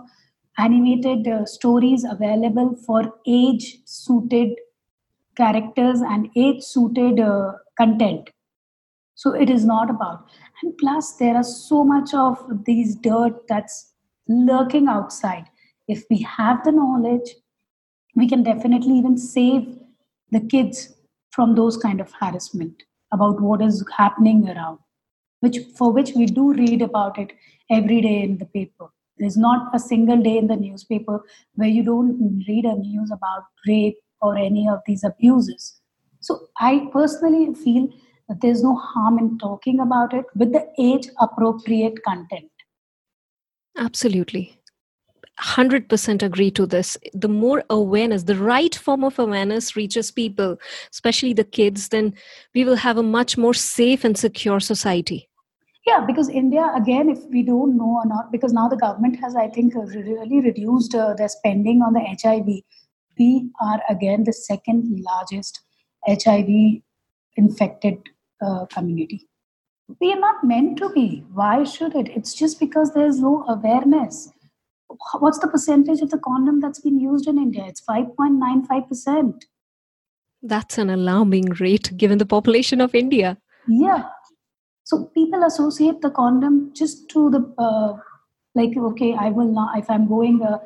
animated 0.57 1.27
uh, 1.27 1.45
stories 1.45 2.05
available 2.09 2.75
for 2.85 3.01
age 3.25 3.77
suited 3.85 4.49
characters 5.35 6.01
and 6.01 6.29
age 6.35 6.61
suited 6.61 7.19
uh, 7.19 7.51
content 7.77 8.29
so 9.15 9.33
it 9.33 9.49
is 9.49 9.65
not 9.65 9.89
about 9.89 10.25
and 10.61 10.77
plus 10.77 11.13
there 11.13 11.35
are 11.35 11.43
so 11.43 11.83
much 11.83 12.13
of 12.13 12.37
these 12.65 12.95
dirt 12.95 13.47
that's 13.47 13.93
lurking 14.27 14.87
outside. 14.87 15.45
If 15.87 16.03
we 16.09 16.19
have 16.21 16.63
the 16.63 16.71
knowledge 16.71 17.35
we 18.15 18.27
can 18.27 18.43
definitely 18.43 18.93
even 18.97 19.17
save 19.17 19.77
the 20.31 20.39
kids 20.39 20.93
from 21.31 21.55
those 21.55 21.77
kind 21.77 21.99
of 21.99 22.11
harassment 22.19 22.83
about 23.11 23.41
what 23.41 23.61
is 23.61 23.83
happening 23.97 24.49
around 24.49 24.79
which 25.43 25.57
for 25.77 25.91
which 25.91 26.11
we 26.15 26.25
do 26.25 26.53
read 26.53 26.81
about 26.81 27.19
it 27.19 27.33
every 27.69 27.99
day 28.01 28.21
in 28.23 28.37
the 28.37 28.45
paper. 28.45 28.87
There's 29.17 29.35
not 29.35 29.75
a 29.75 29.79
single 29.79 30.21
day 30.21 30.37
in 30.37 30.47
the 30.47 30.55
newspaper 30.55 31.21
where 31.55 31.67
you 31.67 31.83
don't 31.83 32.43
read 32.47 32.65
a 32.65 32.75
news 32.75 33.11
about 33.11 33.43
rape 33.67 33.97
or 34.21 34.37
any 34.37 34.69
of 34.69 34.79
these 34.85 35.03
abuses. 35.03 35.81
So 36.21 36.39
i 36.59 36.87
personally 36.93 37.53
feel 37.53 37.89
that 38.29 38.41
there's 38.41 38.63
no 38.63 38.75
harm 38.75 39.19
in 39.19 39.37
talking 39.37 39.79
about 39.79 40.13
it 40.13 40.25
with 40.35 40.51
the 40.53 40.65
age 40.79 41.07
appropriate 41.19 42.03
content 42.03 42.51
absolutely 43.77 44.57
100% 45.41 46.21
agree 46.21 46.51
to 46.51 46.65
this. 46.65 46.97
The 47.13 47.27
more 47.27 47.63
awareness, 47.69 48.23
the 48.23 48.35
right 48.35 48.73
form 48.73 49.03
of 49.03 49.17
awareness 49.17 49.75
reaches 49.75 50.11
people, 50.11 50.57
especially 50.91 51.33
the 51.33 51.43
kids, 51.43 51.89
then 51.89 52.13
we 52.53 52.63
will 52.63 52.75
have 52.75 52.97
a 52.97 53.03
much 53.03 53.37
more 53.37 53.53
safe 53.53 54.03
and 54.03 54.17
secure 54.17 54.59
society. 54.59 55.29
Yeah, 55.85 56.05
because 56.05 56.29
India, 56.29 56.71
again, 56.75 57.09
if 57.09 57.25
we 57.25 57.43
don't 57.43 57.77
know 57.77 57.99
or 58.03 58.05
not, 58.05 58.31
because 58.31 58.53
now 58.53 58.69
the 58.69 58.77
government 58.77 59.19
has, 59.19 59.35
I 59.35 59.49
think, 59.49 59.73
really 59.75 60.39
reduced 60.39 60.95
uh, 60.95 61.13
their 61.13 61.27
spending 61.27 61.81
on 61.81 61.93
the 61.93 61.99
HIV. 61.99 62.45
We 63.19 63.49
are, 63.59 63.81
again, 63.89 64.23
the 64.23 64.33
second 64.33 65.03
largest 65.03 65.59
HIV 66.07 66.81
infected 67.35 67.97
uh, 68.43 68.65
community. 68.67 69.27
We 69.99 70.11
are 70.13 70.19
not 70.19 70.43
meant 70.43 70.77
to 70.79 70.89
be. 70.89 71.25
Why 71.33 71.63
should 71.63 71.95
it? 71.95 72.09
It's 72.09 72.33
just 72.33 72.59
because 72.59 72.93
there's 72.93 73.19
no 73.19 73.45
awareness 73.47 74.31
what's 75.19 75.39
the 75.39 75.47
percentage 75.47 76.01
of 76.01 76.09
the 76.09 76.17
condom 76.17 76.59
that's 76.59 76.79
been 76.79 76.99
used 76.99 77.27
in 77.27 77.37
India? 77.37 77.65
It's 77.67 77.81
5.95%. 77.81 79.41
That's 80.41 80.77
an 80.77 80.89
alarming 80.89 81.51
rate 81.59 81.95
given 81.95 82.17
the 82.17 82.25
population 82.25 82.81
of 82.81 82.93
India. 82.93 83.37
Yeah. 83.67 84.03
So 84.83 85.05
people 85.15 85.43
associate 85.43 86.01
the 86.01 86.11
condom 86.11 86.71
just 86.75 87.09
to 87.09 87.29
the, 87.29 87.53
uh, 87.57 87.97
like, 88.55 88.75
okay, 88.75 89.15
I 89.17 89.29
will 89.29 89.47
not, 89.51 89.77
if 89.77 89.89
I'm 89.89 90.07
going 90.07 90.41
uh, 90.41 90.59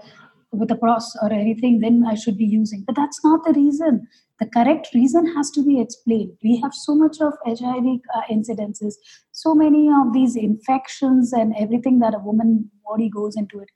with 0.52 0.72
a 0.72 0.76
pros 0.76 1.16
or 1.22 1.32
anything, 1.32 1.80
then 1.80 2.06
I 2.08 2.16
should 2.16 2.38
be 2.38 2.46
using. 2.46 2.84
But 2.86 2.96
that's 2.96 3.24
not 3.24 3.44
the 3.46 3.54
reason. 3.54 4.08
The 4.40 4.48
correct 4.48 4.90
reason 4.94 5.34
has 5.36 5.50
to 5.52 5.64
be 5.64 5.82
explained. 5.82 6.38
We 6.44 6.60
have 6.62 6.74
so 6.74 6.96
much 6.96 7.18
of 7.22 7.34
HIV 7.46 8.00
uh, 8.16 8.22
incidences, 8.32 8.94
so 9.32 9.56
many 9.56 9.90
of 9.90 10.14
these 10.14 10.36
infections 10.36 11.34
and 11.34 11.56
everything 11.58 12.00
that 12.00 12.14
a 12.14 12.20
woman 12.20 12.70
body 12.86 13.10
goes 13.10 13.36
into 13.36 13.60
it 13.60 13.70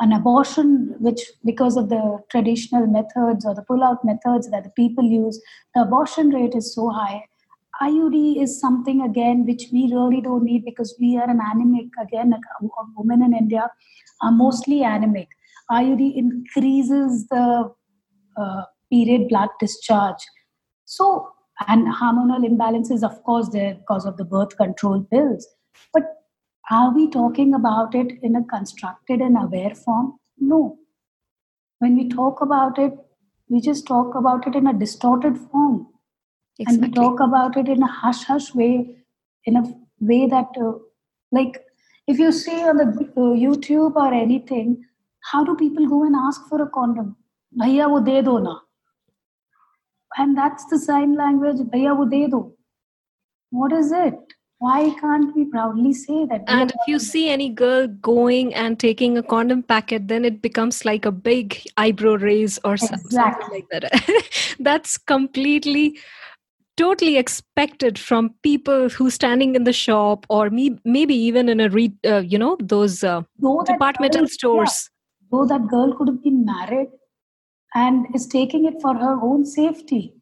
an 0.00 0.12
abortion 0.12 0.94
which 1.00 1.20
because 1.44 1.76
of 1.76 1.88
the 1.88 2.18
traditional 2.30 2.86
methods 2.86 3.44
or 3.44 3.54
the 3.54 3.62
pull-out 3.62 4.04
methods 4.04 4.50
that 4.50 4.64
the 4.64 4.70
people 4.70 5.04
use 5.04 5.40
the 5.74 5.82
abortion 5.82 6.30
rate 6.30 6.54
is 6.54 6.74
so 6.74 6.88
high 6.90 7.22
iud 7.82 8.16
is 8.44 8.58
something 8.60 9.02
again 9.02 9.44
which 9.50 9.64
we 9.72 9.82
really 9.92 10.20
don't 10.20 10.44
need 10.44 10.64
because 10.64 10.94
we 11.02 11.16
are 11.18 11.28
an 11.34 11.40
anemic 11.50 12.00
again 12.06 12.34
women 12.96 13.22
in 13.28 13.34
india 13.42 13.68
are 14.22 14.32
mostly 14.32 14.82
anemic 14.82 15.28
iud 15.70 16.16
increases 16.16 17.26
the 17.28 17.72
uh, 18.36 18.62
period 18.90 19.28
blood 19.28 19.48
discharge. 19.60 20.24
So 20.84 21.28
and 21.68 21.86
hormonal 21.86 22.44
imbalances 22.48 23.02
of 23.02 23.22
course 23.24 23.48
there 23.50 23.74
because 23.74 24.04
of 24.04 24.16
the 24.16 24.24
birth 24.24 24.56
control 24.56 25.02
pills. 25.10 25.46
But 25.92 26.04
are 26.70 26.94
we 26.94 27.08
talking 27.10 27.54
about 27.54 27.94
it 27.94 28.18
in 28.22 28.36
a 28.36 28.44
constructed 28.44 29.20
and 29.20 29.36
aware 29.36 29.74
form? 29.74 30.18
No. 30.38 30.78
When 31.78 31.96
we 31.96 32.08
talk 32.08 32.40
about 32.40 32.78
it 32.78 32.92
we 33.48 33.60
just 33.60 33.86
talk 33.86 34.14
about 34.14 34.46
it 34.46 34.54
in 34.54 34.66
a 34.66 34.72
distorted 34.72 35.36
form. 35.38 35.86
Exactly. 36.58 36.84
and 36.84 36.96
we 36.96 37.02
talk 37.02 37.20
about 37.20 37.56
it 37.56 37.68
in 37.68 37.82
a 37.82 37.86
hush 37.86 38.24
hush 38.24 38.54
way 38.54 38.96
in 39.46 39.56
a 39.56 39.62
way 40.00 40.26
that 40.26 40.48
uh, 40.60 40.72
like 41.30 41.62
if 42.06 42.18
you 42.18 42.30
see 42.30 42.56
on 42.62 42.76
the 42.76 42.88
uh, 43.16 43.32
youtube 43.44 43.96
or 43.96 44.12
anything 44.12 44.84
how 45.30 45.44
do 45.44 45.56
people 45.56 45.88
go 45.88 46.04
and 46.04 46.16
ask 46.16 46.48
for 46.48 46.62
a 46.62 46.68
condom? 46.68 47.16
Bhaiya 47.58 47.88
wo 47.90 48.00
de 48.00 48.22
do 48.22 48.40
na. 48.40 48.58
And 50.16 50.36
that's 50.36 50.64
the 50.66 50.78
sign 50.78 51.14
language 51.14 51.58
bhaiya 51.74 51.96
wo 51.96 52.04
de 52.04 52.28
do. 52.28 52.54
What 53.50 53.72
is 53.72 53.92
it? 53.92 54.14
Why 54.58 54.94
can't 55.00 55.34
we 55.34 55.44
proudly 55.46 55.92
say 55.92 56.24
that 56.26 56.44
and 56.46 56.70
if 56.70 56.86
you 56.86 57.00
see 57.00 57.28
any 57.28 57.48
girl 57.48 57.88
going 57.88 58.54
and 58.54 58.78
taking 58.78 59.18
a 59.18 59.22
condom 59.22 59.60
packet 59.60 60.06
then 60.06 60.24
it 60.24 60.40
becomes 60.40 60.84
like 60.84 61.04
a 61.04 61.10
big 61.10 61.60
eyebrow 61.76 62.14
raise 62.14 62.60
or 62.64 62.74
exactly. 62.74 63.10
something 63.10 63.48
like 63.50 63.68
that. 63.70 64.54
That's 64.60 64.96
completely 64.98 65.98
totally 66.76 67.16
expected 67.16 67.98
from 67.98 68.34
people 68.42 68.88
who 68.88 69.10
standing 69.10 69.54
in 69.54 69.64
the 69.64 69.72
shop 69.72 70.26
or 70.28 70.50
me, 70.50 70.78
maybe 70.84 71.14
even 71.14 71.48
in 71.48 71.60
a 71.60 71.68
re, 71.68 71.92
uh, 72.06 72.18
you 72.18 72.38
know 72.38 72.56
those 72.60 73.04
uh, 73.04 73.22
departmental 73.66 74.26
stores. 74.28 74.90
Though 75.32 75.46
that 75.46 75.66
girl 75.68 75.94
could 75.96 76.08
have 76.08 76.22
been 76.22 76.44
married 76.44 76.90
and 77.74 78.06
is 78.14 78.26
taking 78.26 78.66
it 78.66 78.80
for 78.80 78.94
her 78.94 79.18
own 79.20 79.44
safety. 79.44 80.14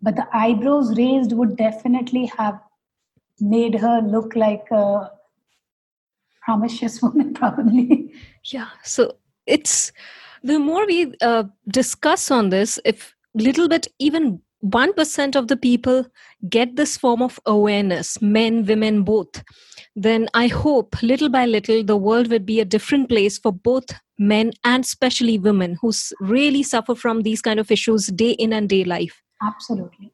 But 0.00 0.16
the 0.16 0.28
eyebrows 0.32 0.96
raised 0.96 1.32
would 1.32 1.56
definitely 1.56 2.26
have 2.38 2.60
made 3.40 3.74
her 3.76 4.00
look 4.02 4.36
like 4.36 4.66
a 4.70 5.10
promiscuous 6.44 7.00
woman, 7.02 7.34
probably. 7.34 8.12
Yeah. 8.44 8.68
So 8.84 9.16
it's 9.46 9.92
the 10.42 10.58
more 10.58 10.86
we 10.86 11.14
uh, 11.20 11.44
discuss 11.68 12.30
on 12.30 12.50
this, 12.50 12.78
if 12.84 13.14
little 13.34 13.68
bit 13.68 13.88
even 13.98 14.42
1% 14.64 15.36
of 15.36 15.48
the 15.48 15.56
people 15.56 16.06
get 16.48 16.76
this 16.76 16.96
form 16.96 17.22
of 17.22 17.40
awareness, 17.46 18.20
men, 18.22 18.64
women, 18.64 19.02
both, 19.02 19.42
then 19.96 20.28
I 20.34 20.46
hope 20.46 21.02
little 21.02 21.28
by 21.28 21.46
little 21.46 21.82
the 21.82 21.96
world 21.96 22.30
would 22.30 22.46
be 22.46 22.60
a 22.60 22.64
different 22.64 23.08
place 23.08 23.38
for 23.38 23.52
both 23.52 23.86
men 24.28 24.52
and 24.64 24.84
especially 24.84 25.38
women 25.38 25.76
who 25.80 25.92
really 26.20 26.62
suffer 26.62 26.94
from 26.94 27.22
these 27.22 27.42
kind 27.42 27.60
of 27.60 27.70
issues 27.70 28.06
day 28.06 28.30
in 28.32 28.52
and 28.52 28.68
day 28.68 28.84
life. 28.84 29.22
Absolutely. 29.42 30.12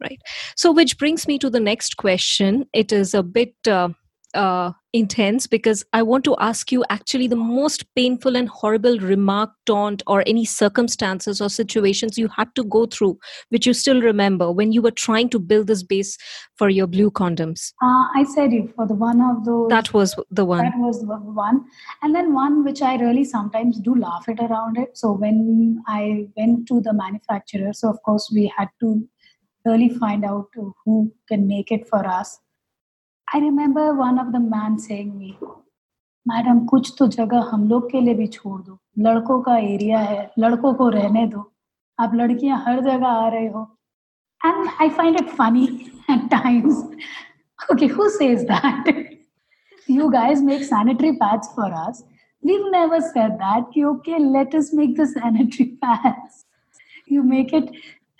Right. 0.00 0.20
So, 0.56 0.70
which 0.70 0.96
brings 0.96 1.26
me 1.26 1.38
to 1.40 1.50
the 1.50 1.58
next 1.58 1.96
question. 1.96 2.66
It 2.72 2.92
is 2.92 3.14
a 3.14 3.22
bit 3.22 3.54
uh, 3.66 3.88
uh, 4.34 4.72
intense 4.92 5.46
because 5.46 5.84
I 5.92 6.02
want 6.02 6.24
to 6.24 6.36
ask 6.38 6.72
you 6.72 6.84
actually 6.90 7.28
the 7.28 7.36
most 7.36 7.84
painful 7.94 8.36
and 8.36 8.48
horrible 8.48 8.98
remark, 8.98 9.50
taunt, 9.66 10.02
or 10.06 10.22
any 10.26 10.44
circumstances 10.44 11.40
or 11.40 11.48
situations 11.48 12.18
you 12.18 12.28
had 12.28 12.54
to 12.54 12.64
go 12.64 12.86
through, 12.86 13.18
which 13.50 13.66
you 13.66 13.74
still 13.74 14.00
remember 14.00 14.50
when 14.50 14.72
you 14.72 14.82
were 14.82 14.90
trying 14.90 15.28
to 15.30 15.38
build 15.38 15.66
this 15.66 15.82
base 15.82 16.16
for 16.56 16.68
your 16.68 16.86
bleu 16.86 17.10
condoms. 17.10 17.72
Uh, 17.82 18.04
I 18.14 18.24
said 18.34 18.52
it 18.52 18.74
for 18.74 18.86
the 18.86 18.94
one 18.94 19.20
of 19.20 19.44
those. 19.44 19.68
That 19.68 19.92
was 19.92 20.14
the 20.30 20.44
one. 20.44 20.64
That 20.64 20.78
was 20.78 21.00
the 21.00 21.06
one. 21.06 21.64
And 22.02 22.14
then 22.14 22.34
one 22.34 22.64
which 22.64 22.82
I 22.82 22.96
really 22.96 23.24
sometimes 23.24 23.78
do 23.80 23.94
laugh 23.94 24.28
at 24.28 24.40
around 24.40 24.78
it. 24.78 24.96
So 24.96 25.12
when 25.12 25.82
I 25.86 26.28
went 26.36 26.68
to 26.68 26.80
the 26.80 26.92
manufacturer, 26.92 27.72
so 27.72 27.88
of 27.88 28.02
course 28.02 28.30
we 28.32 28.52
had 28.56 28.68
to 28.80 29.06
really 29.64 29.90
find 29.90 30.24
out 30.24 30.46
who 30.84 31.12
can 31.28 31.46
make 31.46 31.70
it 31.70 31.86
for 31.88 32.06
us 32.06 32.38
I 33.34 33.40
remember 33.40 33.90
one 34.02 34.18
of 34.18 34.28
the 34.32 34.40
man 34.54 34.76
saying 34.86 35.12
madam 36.26 36.64
कुछ 36.66 36.94
तो 36.98 37.06
जगह 37.06 37.48
हम 37.52 37.68
लोग 37.68 37.90
के 37.90 38.00
लिए 38.00 38.14
भी 38.14 38.26
छोड़ 38.26 38.60
दो 38.62 38.78
लड़कों 39.06 39.40
का 39.42 39.56
एरिया 39.56 39.98
है 39.98 40.30
लड़कों 40.38 40.72
को 40.74 40.88
रहने 40.96 41.26
दो 41.26 41.50
आप 41.98 42.14
लड़कियाँ 42.14 42.62
हर 42.66 42.80
जगह 42.84 43.06
आ 43.06 43.28
रहे 43.28 43.46
हो 43.48 43.66
and 44.40 44.68
I 44.80 44.88
find 44.88 45.20
it 45.20 45.28
funny 45.38 45.64
at 46.10 46.28
times 46.30 46.82
okay 47.72 47.86
who 47.94 48.08
says 48.18 48.42
that 48.50 49.08
you 49.88 50.10
guys 50.12 50.40
make 50.42 50.62
sanitary 50.64 51.16
pads 51.16 51.48
for 51.54 51.66
us. 51.74 52.02
We've 52.42 52.70
never 52.70 53.00
said 53.00 53.38
that. 53.38 53.76
Okay, 53.92 54.18
let 54.18 54.54
us 54.54 54.72
make 54.72 54.96
the 54.96 55.06
sanitary 55.06 55.66
pads. 55.82 56.44
You 57.06 57.22
make 57.22 57.52
it 57.52 57.70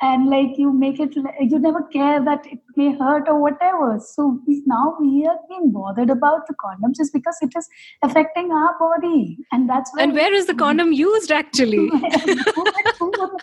and 0.01 0.31
like 0.31 0.57
you 0.57 0.73
make 0.73 1.01
it 1.01 1.15
you 1.17 1.59
never 1.59 1.83
care 1.85 2.25
that 2.25 2.47
it 2.47 2.59
may 2.77 2.97
hurt 2.97 3.29
or 3.29 3.41
whatever. 3.41 4.01
So 4.01 4.41
we, 4.47 4.63
now 4.67 4.97
we 5.01 5.27
are 5.27 5.39
being 5.49 5.73
bothered 5.73 6.11
about 6.11 6.47
the 6.47 6.55
condoms 6.55 7.01
is 7.01 7.11
because 7.11 7.37
it 7.41 7.53
is 7.57 7.69
affecting 8.03 8.51
our 8.53 8.79
body. 8.79 9.39
And 9.53 9.69
that's 9.69 9.91
why 9.93 10.05
and 10.05 10.13
where 10.13 10.33
is 10.33 10.47
the 10.47 10.55
condom 10.55 10.93
used 10.93 11.33
actually? 11.33 11.89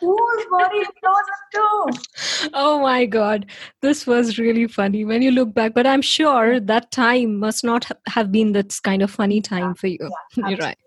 Whose 0.01 0.45
body 0.51 0.77
it 0.77 0.87
to 1.53 2.49
oh 2.53 2.79
my 2.81 3.05
god. 3.05 3.45
This 3.81 4.07
was 4.07 4.37
really 4.37 4.67
funny 4.67 5.05
when 5.05 5.21
you 5.21 5.31
look 5.31 5.53
back 5.53 5.73
but 5.73 5.85
i'm 5.85 6.01
sure 6.01 6.59
that 6.59 6.91
time 6.91 7.37
must 7.39 7.63
not 7.63 7.87
have 8.07 8.31
been 8.31 8.53
that 8.53 8.77
kind 8.83 9.01
of 9.01 9.11
funny 9.11 9.41
time 9.41 9.75
for 9.75 9.87
you. 9.87 10.09
yeah, 10.35 10.47
you're 10.49 10.57
right 10.59 10.77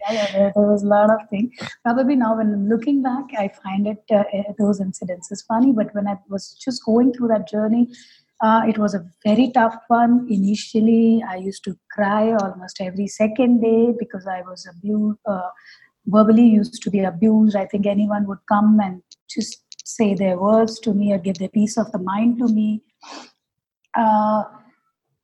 yeah, 0.00 0.32
there, 0.32 0.52
there, 0.54 0.64
was 0.66 0.82
a 0.82 0.86
lot 0.86 1.10
of 1.10 1.28
things. 1.28 1.50
Probably 1.84 2.16
now, 2.16 2.36
when 2.36 2.68
looking 2.68 3.02
back, 3.02 3.24
I 3.36 3.48
find 3.62 3.86
it 3.86 4.02
uh, 4.10 4.24
eh, 4.32 4.44
those 4.58 4.80
incidents 4.80 5.30
is 5.30 5.42
funny. 5.42 5.72
But 5.72 5.94
when 5.94 6.06
I 6.06 6.16
was 6.28 6.54
just 6.64 6.84
going 6.84 7.12
through 7.12 7.28
that 7.28 7.48
journey, 7.48 7.88
uh, 8.40 8.62
it 8.68 8.78
was 8.78 8.94
a 8.94 9.04
very 9.24 9.50
tough 9.50 9.76
one. 9.88 10.26
Initially, 10.30 11.22
I 11.28 11.36
used 11.36 11.64
to 11.64 11.76
cry 11.90 12.32
almost 12.32 12.80
every 12.80 13.08
second 13.08 13.60
day 13.60 13.92
because 13.98 14.26
I 14.26 14.42
was 14.42 14.66
abused, 14.70 15.18
uh, 15.26 15.48
verbally 16.06 16.46
used 16.46 16.82
to 16.82 16.90
be 16.90 17.00
abused. 17.00 17.56
I 17.56 17.66
think 17.66 17.86
anyone 17.86 18.26
would 18.26 18.38
come 18.48 18.78
and 18.80 19.02
just 19.28 19.62
say 19.84 20.14
their 20.14 20.38
words 20.38 20.78
to 20.80 20.94
me 20.94 21.12
or 21.12 21.18
give 21.18 21.38
their 21.38 21.48
peace 21.48 21.76
of 21.76 21.90
the 21.92 21.98
mind 21.98 22.38
to 22.38 22.48
me. 22.48 22.82
Uh, 23.94 24.44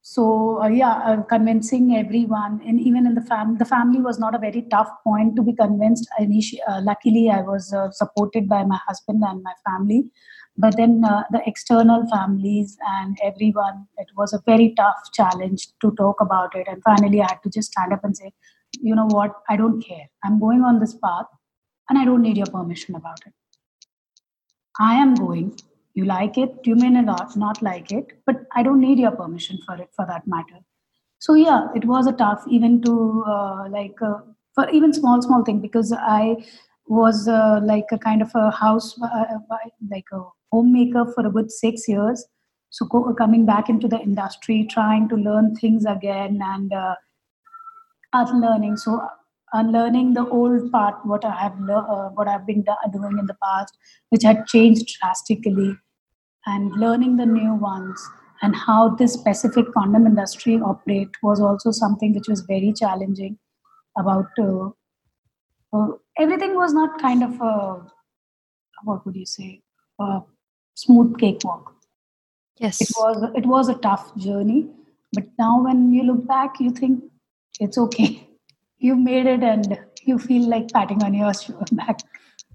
so 0.06 0.62
uh, 0.62 0.68
yeah 0.68 0.96
uh, 1.08 1.22
convincing 1.22 1.96
everyone 1.96 2.60
and 2.66 2.78
even 2.78 3.06
in 3.06 3.14
the 3.14 3.22
family 3.22 3.56
the 3.56 3.64
family 3.64 4.00
was 4.06 4.18
not 4.18 4.34
a 4.34 4.38
very 4.38 4.60
tough 4.70 4.90
point 5.02 5.34
to 5.34 5.42
be 5.42 5.54
convinced. 5.54 6.06
Initi- 6.20 6.58
uh, 6.68 6.80
luckily 6.82 7.30
i 7.30 7.40
was 7.40 7.72
uh, 7.72 7.90
supported 7.90 8.46
by 8.46 8.62
my 8.64 8.78
husband 8.86 9.22
and 9.26 9.42
my 9.42 9.54
family. 9.66 10.04
But 10.58 10.76
then 10.76 11.02
uh, 11.04 11.22
the 11.32 11.40
external 11.46 12.06
families 12.10 12.76
and 12.86 13.16
everyone 13.24 13.86
it 13.96 14.08
was 14.14 14.34
a 14.34 14.42
very 14.44 14.74
tough 14.76 15.08
challenge 15.14 15.68
to 15.80 15.90
talk 15.92 16.20
about 16.20 16.54
it. 16.54 16.68
And 16.68 16.82
finally 16.82 17.22
i 17.22 17.26
had 17.30 17.42
to 17.44 17.48
just 17.48 17.72
stand 17.72 17.94
up 17.94 18.04
and 18.04 18.14
say 18.14 18.32
you 18.80 18.94
know 18.94 19.06
what? 19.06 19.32
I 19.48 19.56
don't 19.56 19.80
care. 19.80 20.06
I'm 20.22 20.38
going 20.38 20.62
on 20.62 20.80
this 20.80 20.94
path 21.02 21.26
and 21.88 21.98
i 21.98 22.04
don't 22.04 22.20
need 22.20 22.36
your 22.36 22.52
permission 22.58 22.94
about 22.94 23.20
it. 23.26 23.32
I 24.78 24.96
am 24.96 25.14
going 25.14 25.56
you 25.94 26.04
like 26.04 26.36
it 26.36 26.52
you 26.64 26.74
may 26.74 26.90
not 26.90 27.36
not 27.36 27.60
like 27.62 27.90
it 27.92 28.12
but 28.26 28.36
i 28.54 28.62
don't 28.62 28.80
need 28.80 28.98
your 28.98 29.12
permission 29.12 29.58
for 29.66 29.76
it 29.76 29.88
for 29.96 30.06
that 30.06 30.26
matter. 30.26 30.60
So 31.18 31.34
yeah 31.34 31.68
it 31.74 31.84
was 31.86 32.06
a 32.06 32.12
tough 32.12 32.44
even 32.48 32.82
to 32.82 33.24
uh, 33.26 33.68
like 33.70 34.00
uh, 34.02 34.18
for 34.54 34.68
even 34.70 34.92
small 34.92 35.22
small 35.22 35.44
thing 35.44 35.60
because 35.60 35.92
i 35.92 36.36
was 36.86 37.28
uh, 37.28 37.60
like 37.64 37.86
a 37.92 37.98
kind 37.98 38.22
of 38.22 38.30
a 38.34 38.50
house 38.50 39.00
uh, 39.02 39.24
like 39.90 40.04
a 40.12 40.20
homemaker 40.52 41.04
for 41.14 41.26
a 41.26 41.30
good 41.30 41.50
six 41.50 41.88
years. 41.88 42.24
So 42.70 42.86
co- 42.86 43.14
coming 43.14 43.46
back 43.46 43.68
into 43.68 43.88
the 43.88 43.98
industry 43.98 44.66
trying 44.70 45.08
to 45.08 45.16
learn 45.16 45.54
things 45.56 45.84
again 45.84 46.40
and 46.42 46.72
uh, 46.72 46.94
unlearning 48.12 48.76
so 48.76 49.00
unlearning 49.60 50.12
the 50.14 50.26
old 50.38 50.70
part 50.72 51.06
what 51.12 51.24
i 51.24 51.34
have 51.42 51.58
le- 51.70 51.86
uh, 51.94 52.08
what 52.18 52.28
i've 52.28 52.46
been 52.46 52.62
do- 52.68 52.90
doing 52.96 53.18
in 53.22 53.26
the 53.32 53.38
past 53.46 53.78
which 54.10 54.28
had 54.30 54.46
changed 54.54 54.94
drastically 55.00 55.72
and 56.46 56.72
learning 56.84 57.16
the 57.16 57.26
new 57.26 57.54
ones 57.54 58.06
and 58.42 58.54
how 58.66 58.80
this 59.00 59.14
specific 59.14 59.72
condom 59.76 60.06
industry 60.06 60.56
operate 60.72 61.20
was 61.22 61.40
also 61.40 61.70
something 61.70 62.14
which 62.14 62.28
was 62.28 62.42
very 62.42 62.72
challenging 62.72 63.38
about 63.98 64.26
uh, 64.38 64.68
uh, 65.72 65.88
everything 66.18 66.54
was 66.54 66.74
not 66.74 67.00
kind 67.00 67.22
of 67.22 67.40
a 67.40 67.54
what 68.82 69.04
would 69.06 69.16
you 69.16 69.26
say 69.26 69.60
a 70.00 70.20
smooth 70.74 71.18
cakewalk. 71.18 71.74
Yes. 72.58 72.80
It 72.80 72.88
was 72.96 73.30
it 73.34 73.46
was 73.46 73.68
a 73.68 73.74
tough 73.74 74.14
journey 74.16 74.68
but 75.12 75.24
now 75.38 75.62
when 75.62 75.92
you 75.92 76.02
look 76.02 76.26
back 76.26 76.60
you 76.60 76.70
think 76.70 77.02
it's 77.60 77.78
okay 77.78 78.28
you 78.84 78.96
made 78.96 79.26
it 79.26 79.42
and 79.42 79.78
you 80.02 80.18
feel 80.18 80.48
like 80.48 80.70
patting 80.72 81.02
on 81.02 81.14
your 81.14 81.32
back. 81.72 82.00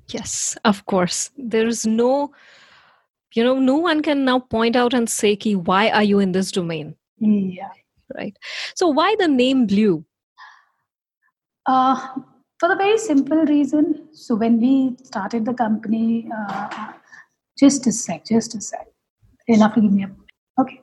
Yes 0.10 0.58
of 0.64 0.86
course. 0.86 1.32
There 1.38 1.68
is 1.68 1.86
no 1.86 2.32
you 3.34 3.44
know 3.44 3.60
no 3.60 3.78
one 3.78 4.02
can 4.02 4.26
now 4.26 4.40
point 4.40 4.76
out 4.76 4.94
and 4.94 5.10
say 5.10 5.36
Ki, 5.36 5.56
why 5.56 5.90
are 5.90 6.04
you 6.04 6.20
in 6.20 6.32
this 6.32 6.52
domain? 6.52 6.96
Yeah. 7.20 7.70
Right. 8.16 8.38
So 8.76 8.88
why 8.88 9.16
the 9.20 9.28
name 9.28 9.66
bleu? 9.68 10.04
Uh, 11.66 11.96
for 12.60 12.70
the 12.70 12.76
very 12.76 12.98
simple 12.98 13.44
reason 13.46 14.08
so 14.12 14.36
when 14.36 14.60
we 14.60 14.98
started 15.04 15.46
the 15.46 15.54
company 15.54 16.30
uh, 16.36 16.94
just 17.58 17.86
a 17.88 17.92
sec 17.92 18.26
just 18.26 18.56
a 18.56 18.62
sec. 18.62 18.88
You'll 19.48 19.68
to 19.68 19.82
give 19.82 19.92
me 19.92 20.04
a 20.04 20.62
okay. 20.62 20.82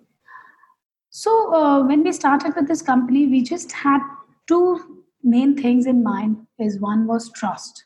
So 1.11 1.33
uh, 1.55 1.87
when 1.87 2.03
we 2.03 2.13
started 2.13 2.55
with 2.57 2.67
this 2.69 2.83
company, 2.83 3.27
we 3.27 3.43
just 3.43 3.71
had 3.73 4.01
two 4.49 4.96
main 5.27 5.57
things 5.57 5.87
in 5.87 6.03
mind. 6.03 6.47
Is 6.59 6.81
one 6.81 7.07
was 7.07 7.31
trust. 7.33 7.85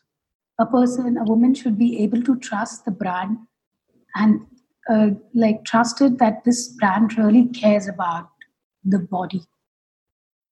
A 0.59 0.65
person, 0.65 1.17
a 1.17 1.23
woman, 1.23 1.53
should 1.53 1.77
be 1.77 2.01
able 2.03 2.21
to 2.23 2.37
trust 2.39 2.85
the 2.85 2.91
brand 2.91 3.37
and 4.15 4.41
uh, 4.89 5.09
like 5.33 5.65
trusted 5.65 6.19
that 6.19 6.43
this 6.43 6.69
brand 6.69 7.17
really 7.17 7.47
cares 7.47 7.87
about 7.87 8.29
the 8.83 8.99
body. 8.99 9.41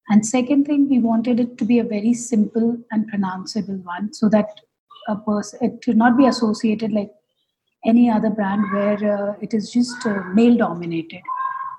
And 0.09 0.25
second 0.25 0.65
thing, 0.65 0.89
we 0.89 0.99
wanted 0.99 1.39
it 1.39 1.57
to 1.59 1.65
be 1.65 1.79
a 1.79 1.83
very 1.83 2.13
simple 2.13 2.77
and 2.91 3.11
pronounceable 3.11 3.83
one, 3.83 4.11
so 4.13 4.27
that 4.29 4.59
a 5.07 5.15
person 5.15 5.59
it 5.61 5.83
should 5.83 5.97
not 5.97 6.17
be 6.17 6.25
associated 6.25 6.91
like 6.91 7.11
any 7.85 8.09
other 8.09 8.29
brand 8.29 8.63
where 8.73 9.17
uh, 9.17 9.33
it 9.41 9.53
is 9.53 9.71
just 9.71 10.05
uh, 10.05 10.21
male 10.33 10.57
dominated 10.57 11.21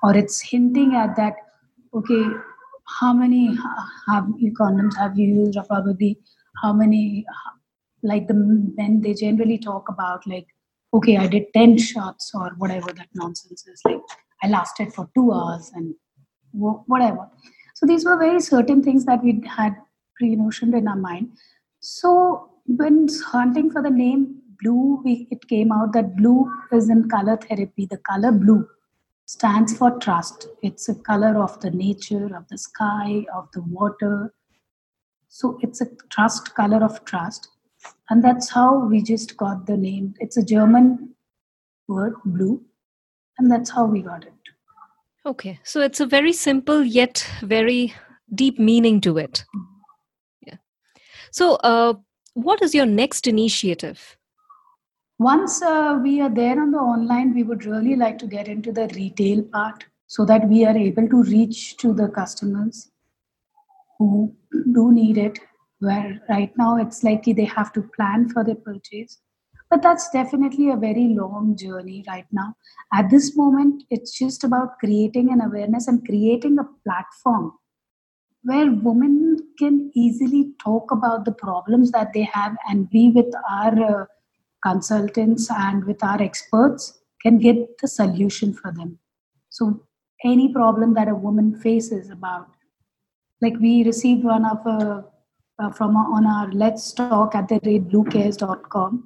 or 0.03 0.17
it's 0.17 0.41
hinting 0.41 0.95
at 0.95 1.15
that 1.17 1.35
okay 1.95 2.25
how 2.99 3.13
many 3.13 3.57
have 4.09 4.25
condoms? 4.59 4.97
Have 4.97 5.19
you 5.19 5.27
used 5.27 5.59
or 5.59 5.65
probably 5.65 6.19
how 6.63 6.73
many 6.73 7.25
like 8.03 8.27
the 8.29 8.35
men 8.35 9.01
they 9.01 9.15
generally 9.15 9.59
talk 9.59 9.89
about 9.91 10.27
like 10.27 10.47
okay 10.95 11.19
i 11.19 11.27
did 11.27 11.45
10 11.53 11.77
shots 11.77 12.31
or 12.35 12.51
whatever 12.57 12.93
that 12.95 13.09
nonsense 13.15 13.67
is 13.67 13.83
like 13.85 14.01
i 14.43 14.49
lasted 14.49 14.91
for 14.95 15.07
two 15.15 15.33
hours 15.33 15.71
and 15.75 15.95
whatever. 16.53 17.29
So 17.75 17.87
these 17.87 18.05
were 18.05 18.19
very 18.19 18.41
certain 18.41 18.83
things 18.83 19.05
that 19.07 19.23
we 19.23 19.43
had 19.47 19.75
pre-notioned 20.17 20.77
in 20.77 20.89
our 20.89 20.97
mind. 20.97 21.31
So 21.81 22.51
when 22.67 23.09
hunting 23.27 23.71
for 23.71 23.83
the 23.83 23.91
name 23.91 24.37
bleu 24.63 25.01
we, 25.05 25.27
it 25.31 25.49
came 25.49 25.73
out 25.73 25.93
that 25.95 26.17
blue 26.17 26.51
is 26.71 26.91
in 26.91 27.09
color 27.09 27.37
therapy 27.37 27.87
the 27.87 27.97
color 27.97 28.31
blue 28.31 28.69
stands 29.31 29.77
for 29.79 29.97
trust. 30.01 30.49
It's 30.61 30.89
a 30.89 30.95
color 30.95 31.41
of 31.41 31.61
the 31.61 31.71
nature 31.71 32.37
of 32.37 32.49
the 32.49 32.59
sky 32.59 33.25
of 33.33 33.49
the 33.53 33.63
water. 33.63 34.35
So 35.29 35.57
it's 35.63 35.81
a 35.81 35.87
trust 36.11 36.53
color 36.57 36.83
of 36.83 37.05
trust. 37.05 37.49
And 38.09 38.25
that's 38.25 38.51
how 38.51 38.87
we 38.87 39.01
just 39.01 39.37
got 39.37 39.67
the 39.67 39.77
name. 39.77 40.15
It's 40.19 40.37
a 40.37 40.45
german 40.45 41.15
word 41.87 42.15
bleu. 42.25 42.61
And 43.39 43.49
that's 43.49 43.71
how 43.71 43.85
we 43.85 44.03
got 44.03 44.25
it. 44.25 44.33
Okay. 45.25 45.61
So 45.63 45.81
it's 45.81 46.01
a 46.01 46.07
very 46.07 46.33
simple 46.33 46.83
yet 46.83 47.25
very 47.41 47.95
deep 48.35 48.59
meaning 48.59 49.01
to 49.03 49.17
it. 49.17 49.45
Yeah. 50.45 50.57
So 51.31 51.55
uh, 51.63 51.95
what 52.35 52.63
is 52.63 52.75
your 52.75 52.87
next 52.87 53.29
initiative? 53.29 54.17
Once 55.21 55.61
uh, 55.61 56.01
we 56.03 56.19
are 56.23 56.31
there 56.31 56.59
on 56.59 56.71
the 56.71 56.79
online, 56.79 57.35
we 57.35 57.43
would 57.43 57.67
really 57.67 57.95
like 57.95 58.17
to 58.17 58.27
get 58.27 58.49
into 58.49 58.73
the 58.73 58.89
retail 58.97 59.43
part 59.43 59.85
so 60.07 60.25
that 60.25 60.49
we 60.49 60.65
are 60.65 60.75
able 60.75 61.07
to 61.07 61.23
reach 61.25 61.77
to 61.77 61.93
the 61.93 62.09
customers 62.09 62.91
who 63.99 64.35
do 64.73 64.91
need 64.91 65.19
it. 65.19 65.39
Where 65.81 66.23
right 66.31 66.51
now 66.57 66.79
it's 66.79 67.05
likely 67.05 67.35
they 67.35 67.45
have 67.45 67.71
to 67.75 67.83
plan 67.83 68.31
for 68.31 68.43
their 68.43 68.55
purchase. 68.55 69.21
But 69.69 69.83
that's 69.83 70.09
definitely 70.09 70.71
a 70.71 70.77
very 70.77 71.09
long 71.09 71.55
journey 71.55 72.03
right 72.09 72.27
now. 72.33 72.55
At 72.91 73.11
this 73.11 73.37
moment, 73.37 73.85
it's 73.91 74.19
just 74.19 74.43
about 74.43 74.79
creating 74.79 75.31
an 75.31 75.43
awareness 75.43 75.87
and 75.87 76.03
creating 76.03 76.59
a 76.59 76.69
platform 76.83 77.53
where 78.43 78.73
women 78.73 79.37
can 79.59 79.91
easily 79.95 80.55
talk 80.65 80.91
about 80.91 81.27
the 81.27 81.33
problems 81.33 81.91
that 81.91 82.15
they 82.15 82.27
have 82.33 82.57
and 82.71 82.89
we 82.91 83.11
with 83.11 83.35
our 83.51 84.01
uh, 84.01 84.07
consultants 84.63 85.51
and 85.51 85.85
with 85.85 86.03
our 86.03 86.21
experts 86.23 86.99
can 87.23 87.39
get 87.39 87.79
the 87.79 87.89
solution 87.89 88.53
for 88.53 88.73
them 88.73 88.99
so 89.49 89.83
any 90.25 90.53
problem 90.53 90.95
that 90.95 91.09
a 91.09 91.15
woman 91.15 91.55
faces 91.61 92.11
about 92.11 92.49
like 93.41 93.57
we 93.61 93.85
received 93.85 94.25
one 94.25 94.45
of 94.45 94.67
uh, 94.67 95.03
uh, 95.59 95.71
from 95.71 95.97
on 95.97 96.27
our 96.27 96.51
let's 96.53 96.93
talk 96.93 97.35
at 97.35 97.49
the 97.49 97.61
rate 97.65 97.89
bleucares.com 97.89 99.05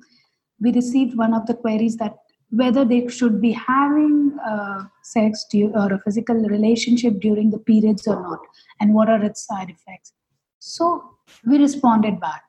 we 0.60 0.72
received 0.72 1.16
one 1.16 1.34
of 1.34 1.46
the 1.46 1.54
queries 1.54 1.96
that 1.96 2.16
whether 2.50 2.84
they 2.84 3.08
should 3.08 3.40
be 3.40 3.52
having 3.52 4.36
uh, 4.46 4.84
sex 5.02 5.44
or 5.52 5.92
a 5.92 6.00
physical 6.04 6.36
relationship 6.36 7.18
during 7.20 7.50
the 7.50 7.58
periods 7.58 8.06
or 8.06 8.20
not, 8.20 8.40
and 8.80 8.94
what 8.94 9.08
are 9.08 9.22
its 9.22 9.44
side 9.46 9.70
effects. 9.70 10.12
So 10.60 11.16
we 11.46 11.58
responded 11.58 12.20
back. 12.20 12.42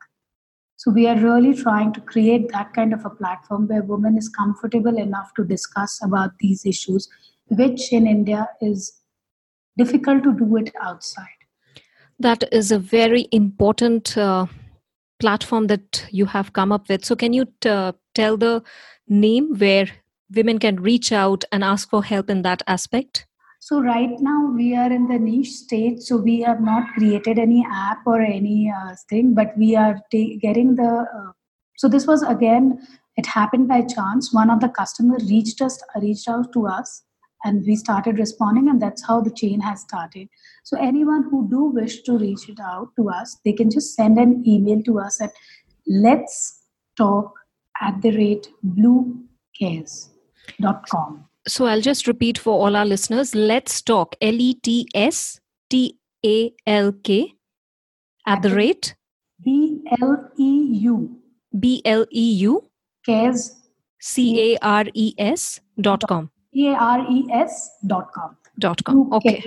So 0.77 0.91
we 0.91 1.07
are 1.07 1.17
really 1.17 1.53
trying 1.53 1.93
to 1.93 2.01
create 2.01 2.51
that 2.51 2.73
kind 2.73 2.93
of 2.93 3.05
a 3.05 3.09
platform 3.09 3.67
where 3.67 3.83
women 3.83 4.17
is 4.17 4.29
comfortable 4.29 4.97
enough 4.97 5.33
to 5.35 5.43
discuss 5.43 6.03
about 6.03 6.31
these 6.39 6.65
issues, 6.65 7.07
which 7.47 7.93
in 7.93 8.07
India 8.07 8.49
is 8.61 9.01
difficult 9.77 10.23
to 10.23 10.33
do 10.33 10.57
it 10.57 10.73
outside. 10.81 11.27
That 12.19 12.43
is 12.51 12.71
a 12.71 12.79
very 12.79 13.27
important 13.31 14.17
uh, 14.17 14.47
platform 15.19 15.67
that 15.67 16.05
you 16.11 16.25
have 16.25 16.53
come 16.53 16.71
up 16.71 16.89
with. 16.89 17.05
So 17.05 17.15
can 17.15 17.33
you 17.33 17.45
t- 17.61 17.69
uh, 17.69 17.93
tell 18.13 18.37
the 18.37 18.63
name 19.07 19.55
where 19.57 19.87
women 20.33 20.59
can 20.59 20.81
reach 20.81 21.11
out 21.11 21.43
and 21.51 21.63
ask 21.63 21.89
for 21.89 22.03
help 22.03 22.29
in 22.29 22.41
that 22.41 22.63
aspect? 22.67 23.27
So 23.65 23.81
right 23.81 24.13
now 24.19 24.51
we 24.53 24.75
are 24.75 24.91
in 24.91 25.07
the 25.07 25.17
niche 25.17 25.53
stage. 25.53 26.01
So 26.01 26.17
we 26.17 26.41
have 26.41 26.61
not 26.61 26.93
created 26.93 27.39
any 27.39 27.65
app 27.67 28.05
or 28.05 28.21
any 28.21 28.71
uh, 28.71 28.93
thing, 29.09 29.33
but 29.33 29.57
we 29.57 29.75
are 29.75 29.95
ta- 30.11 30.37
getting 30.39 30.75
the. 30.75 31.07
Uh, 31.11 31.31
so 31.75 31.87
this 31.87 32.05
was 32.05 32.21
again, 32.21 32.85
it 33.17 33.25
happened 33.25 33.67
by 33.67 33.81
chance. 33.81 34.31
One 34.31 34.51
of 34.51 34.59
the 34.59 34.69
customer 34.69 35.17
reached 35.27 35.63
us, 35.63 35.81
reached 35.99 36.29
out 36.29 36.53
to 36.53 36.67
us, 36.67 37.01
and 37.43 37.65
we 37.65 37.75
started 37.75 38.19
responding, 38.19 38.69
and 38.69 38.79
that's 38.79 39.03
how 39.07 39.19
the 39.19 39.31
chain 39.31 39.61
has 39.61 39.81
started. 39.81 40.29
So 40.63 40.77
anyone 40.79 41.23
who 41.31 41.49
do 41.49 41.63
wish 41.63 42.03
to 42.03 42.19
reach 42.19 42.47
it 42.47 42.59
out 42.59 42.89
to 42.99 43.09
us, 43.09 43.39
they 43.43 43.53
can 43.53 43.71
just 43.71 43.95
send 43.95 44.19
an 44.19 44.47
email 44.47 44.83
to 44.83 44.99
us 44.99 45.19
at 45.19 45.31
let's 45.87 46.61
talk 46.95 47.33
at 47.81 47.99
the 48.03 48.15
rate 48.15 48.47
bleucares.com. 48.63 51.25
So 51.47 51.65
I'll 51.65 51.81
just 51.81 52.07
repeat 52.07 52.37
for 52.37 52.53
all 52.53 52.75
our 52.75 52.85
listeners. 52.85 53.35
Let's 53.35 53.81
talk 53.81 54.15
L 54.21 54.33
E 54.33 54.55
T 54.55 54.87
S 54.95 55.39
T 55.69 55.97
A 56.25 56.53
L 56.65 56.93
K 57.03 57.33
at 58.25 58.41
the 58.41 58.55
rate 58.55 58.95
B 59.43 59.81
L 60.01 60.29
E 60.37 60.67
U 60.81 61.21
B 61.59 61.81
L 61.85 62.05
E 62.11 62.31
U 62.33 62.69
cares 63.05 63.55
C 63.99 64.53
A 64.53 64.57
R 64.61 64.85
E 64.93 65.13
S 65.17 65.59
dot 65.79 66.03
com. 66.07 66.31
C 66.53 66.67
A 66.67 66.73
R 66.73 67.05
E 67.11 67.27
S 67.31 67.69
dot 67.85 68.11
com. 68.13 68.35
Dot 68.57 68.83
com. 68.85 69.11
Okay. 69.13 69.43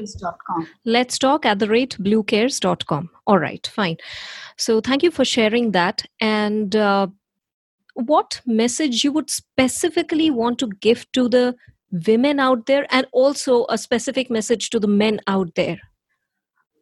Let's 0.84 1.18
talk 1.18 1.46
at 1.46 1.58
the 1.58 1.66
rate 1.66 1.96
bleucares.com. 1.98 3.08
All 3.26 3.38
right, 3.38 3.66
fine. 3.66 3.96
So 4.58 4.80
thank 4.80 5.02
you 5.02 5.10
for 5.10 5.24
sharing 5.24 5.72
that. 5.72 6.04
And 6.20 6.76
uh, 6.76 7.06
what 7.94 8.42
message 8.46 9.04
you 9.04 9.12
would 9.12 9.30
specifically 9.30 10.30
want 10.30 10.58
to 10.58 10.68
give 10.80 11.10
to 11.12 11.28
the 11.28 11.56
women 11.90 12.38
out 12.38 12.66
there 12.66 12.86
and 12.90 13.06
also 13.12 13.66
a 13.68 13.78
specific 13.78 14.30
message 14.30 14.70
to 14.70 14.80
the 14.80 14.88
men 14.88 15.20
out 15.26 15.54
there? 15.54 15.78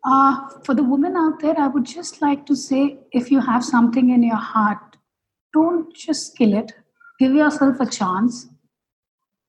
Uh, 0.04 0.48
for 0.64 0.72
the 0.72 0.84
women 0.84 1.16
out 1.16 1.40
there 1.40 1.58
i 1.58 1.66
would 1.66 1.84
just 1.84 2.22
like 2.22 2.46
to 2.46 2.54
say 2.54 2.96
if 3.10 3.28
you 3.28 3.40
have 3.40 3.64
something 3.64 4.10
in 4.10 4.22
your 4.22 4.36
heart 4.36 4.96
don't 5.56 5.94
just 5.94 6.36
kill 6.36 6.52
it. 6.54 6.72
Give 7.18 7.34
yourself 7.34 7.80
a 7.80 7.86
chance. 7.86 8.46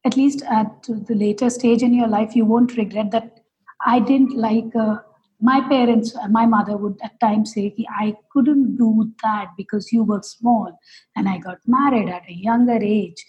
At 0.06 0.16
least 0.16 0.42
at 0.44 0.84
the 0.84 1.16
later 1.16 1.50
stage 1.50 1.84
in 1.84 1.94
your 1.94 2.08
life 2.08 2.36
you 2.36 2.46
won't 2.46 2.78
regret 2.78 3.12
that. 3.12 3.42
I 3.86 4.00
didn't 4.00 4.36
like 4.36 4.76
uh, 4.76 4.98
my 5.42 5.60
parents, 5.68 6.16
my 6.30 6.46
mother 6.46 6.78
would 6.78 6.98
at 7.04 7.20
times 7.20 7.54
say, 7.54 7.76
I 7.90 8.16
couldn't 8.32 8.78
do 8.78 9.12
that 9.22 9.50
because 9.58 9.92
you 9.92 10.04
were 10.04 10.22
small 10.24 10.80
and 11.16 11.28
I 11.30 11.38
got 11.38 11.58
married 11.68 12.10
at 12.10 12.24
a 12.28 12.34
younger 12.34 12.80
age. 12.82 13.24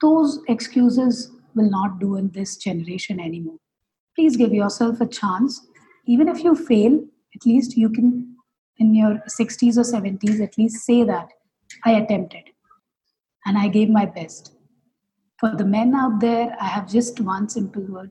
Those 0.00 0.40
excuses 0.48 1.30
will 1.54 1.70
not 1.70 1.98
do 1.98 2.16
in 2.16 2.30
this 2.30 2.56
generation 2.56 3.18
anymore. 3.20 3.58
Please 4.14 4.36
give 4.36 4.52
yourself 4.52 5.00
a 5.00 5.06
chance. 5.06 5.66
Even 6.06 6.28
if 6.28 6.44
you 6.44 6.54
fail, 6.54 7.00
at 7.34 7.46
least 7.46 7.76
you 7.76 7.88
can, 7.88 8.36
in 8.78 8.94
your 8.94 9.22
60s 9.28 9.76
or 9.76 10.00
70s, 10.00 10.40
at 10.42 10.56
least 10.58 10.84
say 10.84 11.02
that 11.04 11.28
I 11.84 11.92
attempted 11.92 12.44
and 13.44 13.56
I 13.58 13.68
gave 13.68 13.88
my 13.88 14.06
best. 14.06 14.52
For 15.38 15.54
the 15.54 15.64
men 15.64 15.94
out 15.94 16.20
there, 16.20 16.56
I 16.60 16.66
have 16.66 16.90
just 16.90 17.20
one 17.20 17.48
simple 17.48 17.82
word 17.82 18.10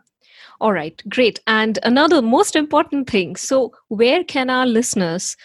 All 0.60 0.74
right, 0.74 1.02
great. 1.08 1.40
And 1.48 1.80
another 1.84 2.22
most 2.22 2.58
important 2.58 3.10
thing 3.10 3.38
so, 3.38 3.72
where 3.88 4.26
can 4.26 4.50
our 4.50 4.66
listeners 4.66 5.38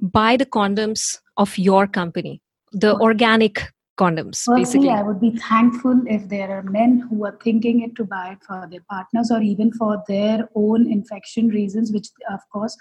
buy 0.00 0.36
the 0.36 0.46
condoms 0.46 1.18
of 1.36 1.56
your 1.58 1.86
company, 1.86 2.40
the 2.72 2.96
organic 2.96 3.72
condoms, 3.98 4.42
Firstly, 4.44 4.56
basically? 4.56 4.90
I 4.90 5.02
would 5.02 5.20
be 5.20 5.30
thankful 5.30 6.02
if 6.06 6.28
there 6.28 6.50
are 6.50 6.62
men 6.62 7.06
who 7.08 7.24
are 7.24 7.38
thinking 7.42 7.82
it 7.82 7.94
to 7.96 8.04
buy 8.04 8.32
it 8.32 8.38
for 8.46 8.68
their 8.70 8.84
partners 8.90 9.30
or 9.30 9.40
even 9.40 9.72
for 9.72 10.02
their 10.08 10.48
own 10.54 10.90
infection 10.90 11.48
reasons, 11.48 11.92
which, 11.92 12.08
of 12.30 12.40
course, 12.52 12.76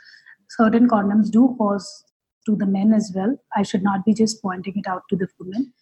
certain 0.50 0.88
condoms 0.88 1.32
do 1.32 1.56
cause 1.58 2.06
to 2.46 2.56
the 2.56 2.66
men 2.66 2.94
as 2.94 3.12
well. 3.16 3.36
I 3.56 3.64
should 3.64 3.84
not 3.84 4.06
be 4.06 4.14
just 4.14 4.42
pointing 4.42 4.74
it 4.76 4.88
out 4.88 5.04
to 5.10 5.16
the 5.16 5.28
women. 5.40 5.74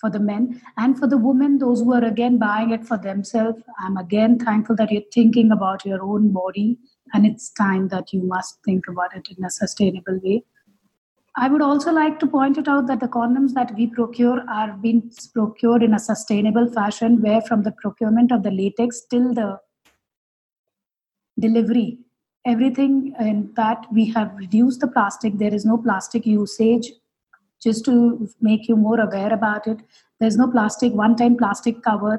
For 0.00 0.10
the 0.10 0.18
men 0.18 0.60
and 0.76 0.98
for 0.98 1.06
the 1.06 1.16
women, 1.16 1.58
those 1.58 1.80
who 1.80 1.94
are 1.94 2.04
again 2.04 2.36
buying 2.36 2.72
it 2.72 2.84
for 2.84 2.98
themselves, 2.98 3.62
I'm 3.78 3.96
again 3.96 4.38
thankful 4.38 4.76
that 4.76 4.90
you're 4.90 5.02
thinking 5.12 5.52
about 5.52 5.84
your 5.86 6.02
own 6.02 6.32
body, 6.32 6.78
and 7.12 7.24
it's 7.24 7.50
time 7.50 7.88
that 7.88 8.12
you 8.12 8.22
must 8.22 8.58
think 8.64 8.84
about 8.88 9.14
it 9.16 9.28
in 9.36 9.44
a 9.44 9.50
sustainable 9.50 10.18
way. 10.22 10.42
I 11.36 11.48
would 11.48 11.62
also 11.62 11.92
like 11.92 12.20
to 12.20 12.26
point 12.26 12.58
it 12.58 12.68
out 12.68 12.86
that 12.86 13.00
the 13.00 13.08
condoms 13.08 13.54
that 13.54 13.74
we 13.74 13.88
procure 13.88 14.44
are 14.48 14.72
being 14.72 15.10
procured 15.32 15.82
in 15.82 15.94
a 15.94 15.98
sustainable 15.98 16.70
fashion, 16.70 17.20
where 17.20 17.40
from 17.40 17.64
the 17.64 17.72
procurement 17.72 18.30
of 18.30 18.44
the 18.44 18.52
latex 18.52 19.02
till 19.10 19.34
the 19.34 19.58
delivery, 21.38 21.98
everything 22.46 23.14
in 23.18 23.52
that 23.56 23.86
we 23.92 24.06
have 24.10 24.32
reduced 24.36 24.80
the 24.80 24.86
plastic. 24.86 25.38
There 25.38 25.52
is 25.52 25.64
no 25.64 25.76
plastic 25.76 26.24
usage. 26.24 26.92
Just 27.60 27.84
to 27.86 28.28
make 28.40 28.68
you 28.68 28.76
more 28.76 29.00
aware 29.00 29.32
about 29.32 29.66
it 29.66 29.78
there's 30.20 30.36
no 30.36 30.50
plastic 30.50 30.92
one 30.92 31.16
time 31.16 31.36
plastic 31.36 31.82
cover 31.82 32.18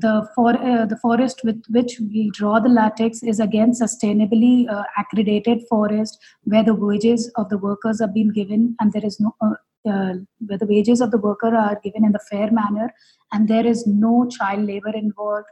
the 0.00 0.28
for 0.34 0.56
uh, 0.56 0.86
the 0.86 0.96
forest 0.96 1.40
with 1.44 1.62
which 1.68 1.98
we 2.00 2.30
draw 2.32 2.58
the 2.58 2.68
latex 2.68 3.22
is 3.22 3.40
again 3.40 3.72
sustainably 3.72 4.68
uh, 4.68 4.84
accredited 4.98 5.62
forest 5.68 6.18
where 6.44 6.62
the 6.62 6.74
wages 6.74 7.30
of 7.36 7.48
the 7.48 7.58
workers 7.58 8.00
are 8.00 8.08
being 8.08 8.30
given 8.30 8.76
and 8.80 8.92
there 8.92 9.04
is 9.04 9.20
no 9.20 9.34
uh, 9.40 9.54
uh 9.88 10.14
where 10.46 10.58
the 10.58 10.66
wages 10.66 11.00
of 11.00 11.10
the 11.10 11.18
worker 11.18 11.54
are 11.54 11.78
given 11.84 12.04
in 12.04 12.12
the 12.12 12.24
fair 12.30 12.50
manner 12.50 12.92
and 13.32 13.48
there 13.48 13.66
is 13.66 13.86
no 13.86 14.28
child 14.28 14.64
labor 14.64 14.94
involved. 14.94 15.46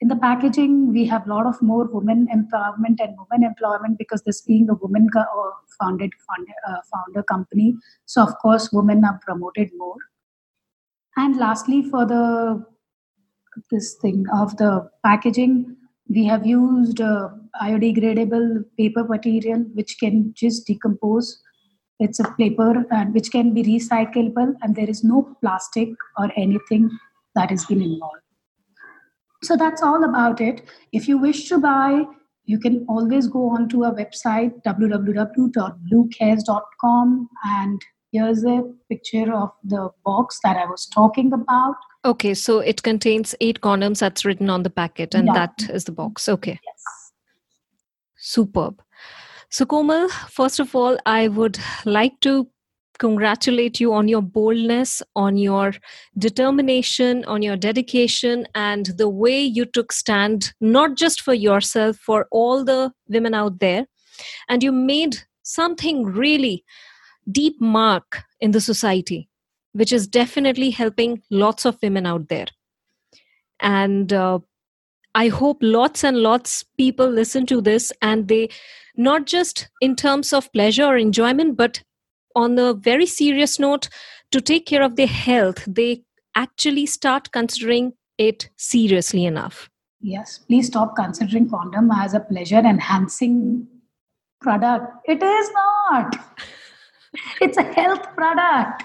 In 0.00 0.08
the 0.08 0.16
packaging 0.16 0.92
we 0.92 1.04
have 1.06 1.26
a 1.26 1.30
lot 1.34 1.46
of 1.46 1.60
more 1.60 1.86
women 1.86 2.28
empowerment 2.32 3.00
and 3.00 3.16
women 3.18 3.44
employment 3.44 3.98
because 3.98 4.22
this 4.22 4.42
being 4.42 4.70
a 4.70 4.74
woman 4.74 5.08
uh, 5.16 5.24
founded 5.80 6.12
uh, 6.68 6.76
founder 6.92 7.22
company. 7.24 7.74
So 8.06 8.22
of 8.22 8.38
course 8.38 8.70
women 8.72 9.04
are 9.04 9.18
promoted 9.22 9.70
more. 9.76 9.96
And 11.16 11.36
lastly 11.36 11.82
for 11.82 12.06
the 12.06 12.64
this 13.70 13.94
thing 13.94 14.24
of 14.32 14.56
the 14.56 14.88
packaging 15.04 15.76
we 16.08 16.24
have 16.24 16.46
used 16.46 17.00
uh, 17.00 17.28
biodegradable 17.60 18.64
paper 18.78 19.04
material 19.04 19.60
which 19.74 19.96
can 20.00 20.32
just 20.34 20.66
decompose 20.66 21.42
it's 22.00 22.20
a 22.20 22.32
paper 22.38 22.84
and 22.90 23.12
which 23.14 23.30
can 23.30 23.52
be 23.52 23.62
recyclable 23.62 24.54
and 24.62 24.76
there 24.76 24.88
is 24.88 25.02
no 25.02 25.36
plastic 25.40 25.88
or 26.16 26.30
anything 26.36 26.88
that 27.34 27.50
has 27.50 27.64
been 27.66 27.82
involved 27.82 28.22
so 29.42 29.56
that's 29.56 29.82
all 29.82 30.04
about 30.04 30.40
it. 30.40 30.62
If 30.92 31.08
you 31.08 31.18
wish 31.18 31.48
to 31.48 31.58
buy, 31.58 32.04
you 32.44 32.58
can 32.58 32.84
always 32.88 33.26
go 33.28 33.50
on 33.50 33.68
to 33.68 33.84
our 33.84 33.94
website 33.94 34.60
www.bleucares.com 34.64 37.28
and 37.44 37.80
here's 38.10 38.42
a 38.44 38.62
picture 38.88 39.32
of 39.32 39.52
the 39.62 39.90
box 40.04 40.40
that 40.42 40.56
I 40.56 40.66
was 40.66 40.86
talking 40.86 41.32
about. 41.32 41.76
Okay, 42.08 42.32
so 42.32 42.60
it 42.60 42.82
contains 42.82 43.34
eight 43.42 43.60
condoms 43.60 43.98
that's 43.98 44.24
written 44.24 44.48
on 44.48 44.62
the 44.62 44.70
packet, 44.70 45.14
and 45.14 45.26
yeah. 45.26 45.34
that 45.34 45.68
is 45.68 45.84
the 45.84 45.92
box. 45.92 46.26
Okay. 46.26 46.58
Yes. 46.64 47.12
Superb. 48.16 48.80
So, 49.50 49.66
Komal, 49.66 50.08
first 50.30 50.58
of 50.58 50.74
all, 50.74 50.96
I 51.04 51.28
would 51.28 51.58
like 51.84 52.18
to 52.20 52.48
congratulate 52.98 53.78
you 53.78 53.92
on 53.92 54.08
your 54.08 54.22
boldness, 54.22 55.02
on 55.16 55.36
your 55.36 55.74
determination, 56.16 57.26
on 57.26 57.42
your 57.42 57.58
dedication, 57.58 58.48
and 58.54 58.86
the 58.96 59.10
way 59.10 59.42
you 59.42 59.66
took 59.66 59.92
stand, 59.92 60.54
not 60.62 60.96
just 60.96 61.20
for 61.20 61.34
yourself, 61.34 61.96
for 61.98 62.26
all 62.30 62.64
the 62.64 62.90
women 63.08 63.34
out 63.34 63.58
there. 63.58 63.86
And 64.48 64.62
you 64.62 64.72
made 64.72 65.18
something 65.42 66.04
really 66.04 66.64
deep 67.30 67.60
mark 67.60 68.22
in 68.40 68.52
the 68.52 68.62
society, 68.62 69.27
which 69.78 69.92
is 69.92 70.08
definitely 70.08 70.70
helping 70.70 71.22
lots 71.30 71.64
of 71.64 71.78
women 71.80 72.04
out 72.04 72.28
there. 72.28 72.46
And 73.60 74.12
uh, 74.12 74.40
I 75.14 75.28
hope 75.28 75.58
lots 75.60 76.02
and 76.02 76.18
lots 76.18 76.64
people 76.76 77.08
listen 77.08 77.46
to 77.46 77.60
this 77.60 77.92
and 78.02 78.26
they 78.26 78.48
not 78.96 79.26
just 79.26 79.68
in 79.80 79.94
terms 79.94 80.32
of 80.32 80.52
pleasure 80.52 80.84
or 80.84 80.96
enjoyment, 80.96 81.56
but 81.56 81.80
on 82.34 82.58
a 82.58 82.74
very 82.74 83.06
serious 83.06 83.60
note, 83.60 83.88
to 84.32 84.40
take 84.40 84.66
care 84.66 84.82
of 84.82 84.96
their 84.96 85.06
health, 85.06 85.64
they 85.68 86.02
actually 86.34 86.84
start 86.84 87.30
considering 87.30 87.92
it 88.18 88.50
seriously 88.56 89.24
enough. 89.24 89.70
Yes, 90.00 90.38
please 90.38 90.66
stop 90.66 90.96
considering 90.96 91.48
condom 91.48 91.90
as 91.92 92.14
a 92.14 92.20
pleasure 92.20 92.58
enhancing 92.58 93.68
product. 94.40 94.92
It 95.04 95.22
is 95.22 95.50
not. 95.54 96.16
it's 97.40 97.56
a 97.56 97.62
health 97.62 98.02
product. 98.16 98.82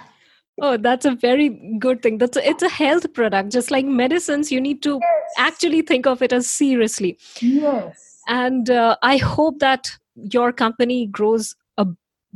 Oh, 0.61 0.77
that's 0.77 1.05
a 1.05 1.15
very 1.15 1.49
good 1.79 2.01
thing. 2.03 2.19
That's 2.19 2.37
a, 2.37 2.47
it's 2.47 2.63
a 2.63 2.69
health 2.69 3.11
product. 3.13 3.51
Just 3.51 3.71
like 3.71 3.85
medicines, 3.85 4.51
you 4.51 4.61
need 4.61 4.83
to 4.83 4.99
yes. 5.01 5.33
actually 5.37 5.81
think 5.81 6.05
of 6.05 6.21
it 6.21 6.31
as 6.31 6.47
seriously. 6.47 7.17
Yes. 7.41 8.21
And 8.27 8.69
uh, 8.69 8.95
I 9.01 9.17
hope 9.17 9.59
that 9.59 9.89
your 10.15 10.53
company 10.53 11.07
grows 11.07 11.55
a 11.77 11.87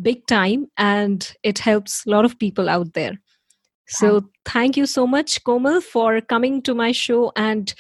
big 0.02 0.26
time 0.26 0.68
and 0.78 1.32
it 1.44 1.60
helps 1.60 2.06
a 2.06 2.10
lot 2.10 2.26
of 2.26 2.40
people 2.40 2.70
out 2.70 2.94
there. 2.94 3.20
So 3.90 4.30
thank 4.44 4.76
you 4.76 4.86
so 4.86 5.08
much, 5.08 5.42
Komal, 5.46 5.80
for 5.80 6.20
coming 6.20 6.62
to 6.64 6.76
my 6.76 6.92
show 6.92 7.32
and 7.38 7.74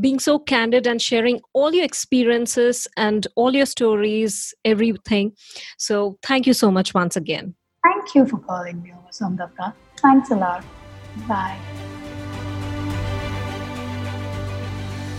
being 0.00 0.18
so 0.18 0.40
candid 0.40 0.86
and 0.86 1.00
sharing 1.00 1.40
all 1.52 1.72
your 1.72 1.84
experiences 1.84 2.88
and 2.96 3.26
all 3.36 3.54
your 3.54 3.66
stories, 3.66 4.52
everything. 4.64 5.32
So 5.78 6.18
thank 6.22 6.46
you 6.46 6.52
so 6.52 6.70
much 6.72 6.94
once 6.94 7.14
again. 7.14 7.54
Thank 7.86 8.14
you 8.16 8.26
for 8.26 8.38
calling 8.38 8.82
me 8.82 8.92
over, 8.92 9.10
Samdapta. 9.10 9.72
Thanks 10.02 10.30
a 10.30 10.36
lot. 10.36 10.64
Bye. 11.28 11.58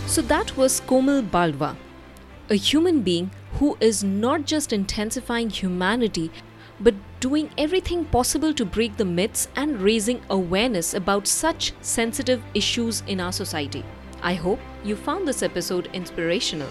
So 0.06 0.20
that 0.22 0.54
was 0.56 0.80
Komal 0.80 1.22
Balwa, 1.22 1.76
a 2.50 2.54
human 2.54 3.00
being 3.00 3.30
who 3.54 3.76
is 3.80 4.04
not 4.04 4.44
just 4.44 4.72
intensifying 4.72 5.48
humanity 5.48 6.30
but 6.80 6.94
doing 7.20 7.50
everything 7.58 8.04
possible 8.04 8.52
to 8.54 8.64
break 8.64 8.96
the 8.96 9.04
myths 9.04 9.48
and 9.56 9.80
raising 9.80 10.20
awareness 10.30 10.94
about 10.94 11.26
such 11.26 11.72
sensitive 11.80 12.42
issues 12.54 13.02
in 13.06 13.18
our 13.20 13.32
society. 13.32 13.84
I 14.22 14.34
hope 14.34 14.60
you 14.84 14.94
found 14.94 15.26
this 15.26 15.42
episode 15.42 15.88
inspirational. 15.92 16.68